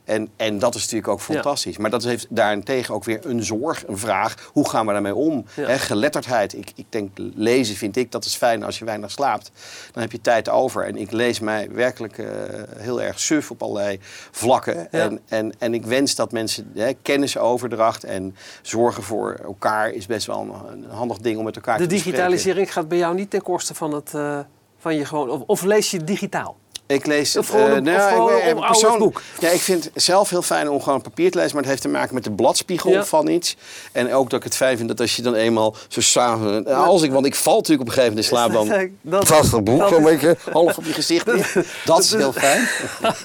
En, 0.04 0.28
en 0.36 0.58
dat 0.58 0.74
is 0.74 0.80
natuurlijk 0.80 1.08
ook 1.08 1.20
fantastisch. 1.20 1.76
Maar 1.76 1.90
dat 1.90 2.04
heeft 2.04 2.26
daarentegen 2.28 2.94
ook 2.94 3.04
weer 3.04 3.26
een 3.26 3.44
zorg, 3.44 3.86
een 3.86 3.98
vraag. 3.98 4.50
Hoe 4.52 4.68
gaan 4.68 4.86
we 4.86 4.92
daarmee 4.92 5.14
om? 5.14 5.44
Ja. 5.56 5.76
Geletterdheid. 5.76 6.54
Ik, 6.54 6.72
ik 6.74 6.86
denk, 6.88 7.10
lezen 7.34 7.76
vind 7.76 7.96
ik, 7.96 8.12
dat 8.12 8.24
is 8.24 8.34
fijn 8.34 8.62
als 8.62 8.78
je 8.78 8.84
weinig 8.84 9.10
slaapt. 9.10 9.50
Dan 9.92 10.02
heb 10.02 10.12
je 10.12 10.20
tijd 10.20 10.48
over. 10.48 10.86
En 10.86 10.96
ik 10.96 11.10
lees 11.10 11.40
mij 11.40 11.68
werkelijk 11.70 12.18
eh, 12.18 12.26
heel 12.76 13.02
erg 13.02 13.20
suf 13.20 13.50
op 13.50 13.62
allerlei 13.62 13.98
vlakken. 14.30 14.74
Ja. 14.74 14.88
En, 14.90 15.20
en, 15.28 15.52
en 15.58 15.74
ik 15.74 15.84
wens 15.84 16.14
dat 16.14 16.32
mensen 16.32 16.70
hè, 16.74 16.92
kennisoverdracht 17.02 18.04
en 18.04 18.36
zorgen 18.62 19.02
voor 19.02 19.40
elkaar... 19.44 19.90
is 19.90 20.06
best 20.06 20.26
wel 20.26 20.40
een, 20.40 20.72
een 20.72 20.90
handig 20.90 21.18
ding 21.18 21.38
om 21.38 21.44
met 21.44 21.56
elkaar 21.56 21.78
De 21.78 21.82
te 21.82 21.88
bespreken. 21.88 22.18
digitalisering 22.18 22.72
gaat 22.72 22.88
bij 22.88 22.98
jou 22.98 23.14
niet 23.14 23.30
ten 23.30 23.42
koste 23.42 23.74
van, 23.74 23.94
het, 23.94 24.14
eh, 24.14 24.38
van 24.78 24.96
je 24.96 25.04
gewoon... 25.04 25.30
Of, 25.30 25.40
of 25.46 25.62
lees 25.62 25.90
je 25.90 26.04
digitaal? 26.04 26.56
Ik 26.92 27.06
lees 27.06 27.36
Of 27.36 27.48
gewoon 27.48 27.70
eh, 27.70 27.76
een- 27.76 27.82
nou, 27.82 27.96
of 27.98 28.08
gewoon 28.08 28.28
ik- 28.28 28.34
een 28.34 28.40
eh, 28.40 28.46
ouderwets 28.46 28.80
persoon- 28.80 28.98
boek? 28.98 29.22
Ja, 29.40 29.48
ik 29.48 29.60
vind 29.60 29.84
het 29.84 30.02
zelf 30.02 30.30
heel 30.30 30.42
fijn 30.42 30.70
om 30.70 30.82
gewoon 30.82 31.02
papier 31.02 31.30
te 31.30 31.36
lezen, 31.38 31.52
maar 31.52 31.62
het 31.62 31.70
heeft 31.70 31.82
te 31.82 31.88
maken 31.88 32.14
met 32.14 32.24
de 32.24 32.30
bladspiegel 32.32 32.90
Ja. 32.90 33.04
van 33.04 33.28
iets. 33.28 33.56
En 33.92 34.12
ook 34.12 34.30
dat 34.30 34.38
ik 34.38 34.44
het 34.44 34.56
fijn 34.56 34.76
vind 34.76 34.88
dat 34.88 35.00
als 35.00 35.16
je 35.16 35.22
dan 35.22 35.34
eenmaal 35.34 35.74
zo 35.88 36.00
samen, 36.00 36.66
als 36.66 37.02
ik, 37.02 37.10
want 37.12 37.26
ik 37.26 37.34
val 37.34 37.56
natuurlijk 37.56 37.80
op 37.90 37.96
een 37.96 38.02
gegeven 38.02 38.16
moment 38.16 38.32
in 38.32 38.36
slaap 38.36 38.52
dan. 38.58 38.68
Dat- 39.28 39.52
een 39.52 39.64
boek, 39.64 39.78
dat- 39.78 39.88
zo'n 39.88 40.02
beetje 40.02 40.36
half 40.52 40.78
op 40.78 40.84
je 40.84 40.92
gezicht. 40.92 41.26
Dat 41.84 41.98
is 41.98 42.14
heel 42.14 42.32
fijn. 42.32 42.68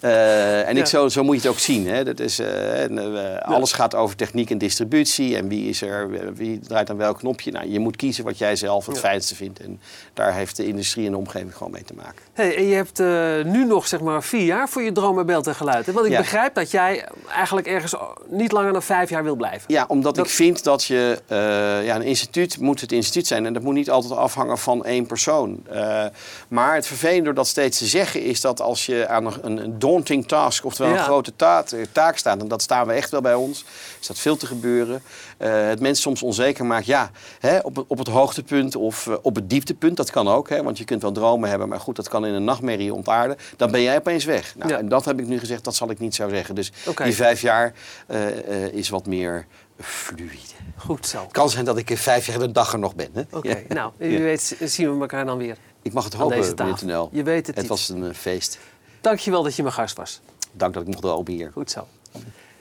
Eh, 0.00 0.68
en 0.68 0.76
ik, 0.76 0.86
zo, 0.86 1.08
zo 1.08 1.22
moet 1.24 1.34
je 1.34 1.40
het 1.40 1.50
ook 1.50 1.58
zien. 1.58 1.86
Hè. 1.88 2.04
Dat 2.04 2.20
is, 2.20 2.38
eh, 2.38 2.82
en, 2.82 3.42
Alles 3.44 3.72
gaat 3.72 3.94
over 3.94 4.16
techniek 4.16 4.50
en 4.50 4.58
distributie. 4.58 5.36
En 5.36 5.48
wie, 5.48 5.68
is 5.68 5.82
er, 5.82 6.10
wie 6.34 6.58
draait 6.58 6.90
aan 6.90 6.96
welk 6.96 7.18
knopje. 7.18 7.50
Nou, 7.50 7.70
je 7.70 7.78
moet 7.78 7.96
kiezen 7.96 8.24
wat 8.24 8.38
jij 8.38 8.56
zelf 8.56 8.86
het 8.86 8.98
fijnste 8.98 9.34
vindt. 9.34 9.60
En 9.60 9.80
daar 10.14 10.34
heeft 10.34 10.56
de 10.56 10.66
industrie 10.66 11.04
en 11.06 11.10
de 11.12 11.16
omgeving 11.18 11.56
gewoon 11.56 11.72
mee 11.72 11.84
te 11.84 11.94
maken. 11.96 12.22
Hey, 12.32 12.56
en 12.56 12.66
je 12.66 12.74
hebt 12.74 12.89
eh, 12.98 13.06
nu 13.44 13.64
nog 13.64 13.86
zeg 13.86 14.00
maar 14.00 14.22
vier 14.22 14.44
jaar 14.44 14.68
voor 14.68 14.82
je 14.82 14.92
droom 14.92 15.14
bij 15.14 15.24
beeld 15.24 15.46
en 15.46 15.54
geluid. 15.54 15.86
hè? 15.86 15.92
Want 15.92 16.06
ik 16.06 16.12
Ja. 16.12 16.18
begrijp 16.18 16.54
dat 16.54 16.70
jij 16.70 17.04
eigenlijk 17.34 17.66
ergens 17.66 17.94
niet 18.28 18.52
langer 18.52 18.72
dan 18.72 18.82
vijf 18.82 19.10
jaar 19.10 19.24
wil 19.24 19.34
blijven. 19.36 19.64
Ja, 19.66 19.84
omdat 19.88 20.14
Dat- 20.14 20.24
ik 20.26 20.30
vind 20.32 20.64
dat 20.64 20.84
je... 20.84 21.18
eh, 21.26 21.84
ja, 21.84 21.94
een 21.96 22.02
instituut 22.02 22.58
moet 22.58 22.80
het 22.80 22.92
instituut 22.92 23.26
zijn. 23.26 23.46
En 23.46 23.52
dat 23.52 23.62
moet 23.62 23.74
niet 23.74 23.90
altijd 23.90 24.12
afhangen 24.12 24.58
van 24.58 24.84
één 24.84 25.06
persoon. 25.06 25.62
Eh, 25.70 26.04
maar 26.48 26.74
het 26.74 26.86
vervelende 26.86 27.24
door 27.24 27.34
dat 27.34 27.46
steeds 27.46 27.78
te 27.78 27.86
zeggen... 27.86 28.22
is 28.22 28.40
dat 28.40 28.60
als 28.60 28.86
je 28.86 29.08
aan 29.08 29.26
een, 29.42 29.56
een 29.56 29.78
daunting 29.78 30.28
task... 30.28 30.64
oftewel 30.64 30.92
Ja. 30.92 30.98
een 30.98 31.04
grote 31.04 31.32
taak, 31.36 31.68
taak 31.92 32.16
staat... 32.16 32.40
en 32.40 32.48
dat 32.48 32.62
staan 32.62 32.86
we 32.86 32.92
echt 32.92 33.10
wel 33.10 33.20
bij 33.20 33.34
ons... 33.34 33.64
is 34.00 34.06
dat 34.06 34.18
veel 34.18 34.36
te 34.36 34.46
gebeuren. 34.46 35.02
het 35.38 35.80
mensen 35.80 36.02
soms 36.02 36.22
onzeker 36.22 36.64
maakt. 36.66 36.86
Ja, 36.86 37.10
hè, 37.40 37.58
op, 37.58 37.76
het- 37.76 37.84
op 37.88 37.98
het 37.98 38.08
hoogtepunt 38.08 38.76
of 38.76 39.08
op 39.22 39.34
het 39.34 39.50
dieptepunt. 39.50 39.96
Dat 39.96 40.10
kan 40.10 40.28
ook. 40.28 40.48
Hè, 40.48 40.62
want 40.62 40.78
je 40.78 40.84
kunt 40.84 41.02
wel 41.02 41.12
dromen 41.12 41.48
hebben. 41.48 41.68
Maar 41.68 41.80
goed, 41.80 41.96
dat 41.96 42.08
kan 42.08 42.26
in 42.26 42.34
een 42.34 42.44
nachtmerrie 42.44 42.79
ontaarden. 42.88 43.36
Dan 43.56 43.70
ben 43.70 43.82
jij 43.82 43.96
opeens 43.96 44.24
weg. 44.24 44.54
Nou, 44.56 44.70
Ja. 44.70 44.78
En 44.78 44.88
dat 44.88 45.04
heb 45.04 45.20
ik 45.20 45.26
nu 45.26 45.38
gezegd. 45.38 45.64
Dat 45.64 45.74
zal 45.74 45.90
ik 45.90 45.98
niet 45.98 46.14
zo 46.14 46.28
zeggen. 46.28 46.54
Dus 46.54 46.72
die 47.04 47.14
vijf 47.14 47.40
jaar 47.40 47.72
eh, 48.06 48.64
eh, 48.64 48.72
is 48.72 48.88
wat 48.88 49.06
meer 49.06 49.46
fluide. 49.80 50.36
Goed 50.76 51.06
zo. 51.06 51.22
Het 51.22 51.32
kan 51.32 51.50
zijn 51.50 51.64
dat 51.64 51.76
ik 51.78 51.90
in 51.90 51.96
vijf 51.96 52.26
jaar 52.26 52.38
de 52.38 52.52
dag 52.52 52.72
er 52.72 52.78
nog 52.78 52.94
ben. 52.94 53.26
Oké, 53.30 53.48
Ja. 53.68 53.74
nou, 53.74 53.92
wie 53.96 54.18
weet 54.18 54.56
zien 54.64 54.94
we 54.94 55.00
elkaar 55.00 55.24
dan 55.24 55.38
weer. 55.38 55.56
Ik 55.82 55.92
mag 55.92 56.04
het 56.04 56.14
hopen. 56.14 56.76
Tenel. 56.76 57.08
Je 57.12 57.22
weet 57.22 57.46
het 57.46 57.56
Het 57.56 57.66
was 57.66 57.88
een 57.88 58.04
eh, 58.08 58.14
feest. 58.14 58.58
Dankjewel 59.00 59.42
dat 59.42 59.56
je 59.56 59.62
mijn 59.62 59.74
gast 59.74 59.96
was. 59.96 60.20
Dank 60.52 60.74
dat 60.74 60.82
ik 60.82 60.88
mocht 60.88 61.04
lopen 61.04 61.32
hier. 61.32 61.50
Goed 61.52 61.70
zo. 61.70 61.86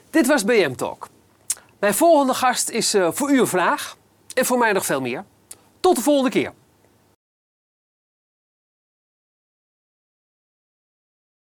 Dit 0.09 0.27
was 0.27 0.43
BM 0.43 0.73
Talk. 0.75 1.07
Mijn 1.79 1.93
volgende 1.93 2.33
gast 2.33 2.69
is 2.69 2.95
voor 3.11 3.31
u 3.31 3.39
een 3.39 3.47
vraag. 3.47 3.97
En 4.33 4.45
voor 4.45 4.57
mij 4.57 4.71
nog 4.71 4.85
veel 4.85 5.01
meer. 5.01 5.23
Tot 5.79 5.95
de 5.95 6.01
volgende 6.01 6.29
keer. 6.29 6.53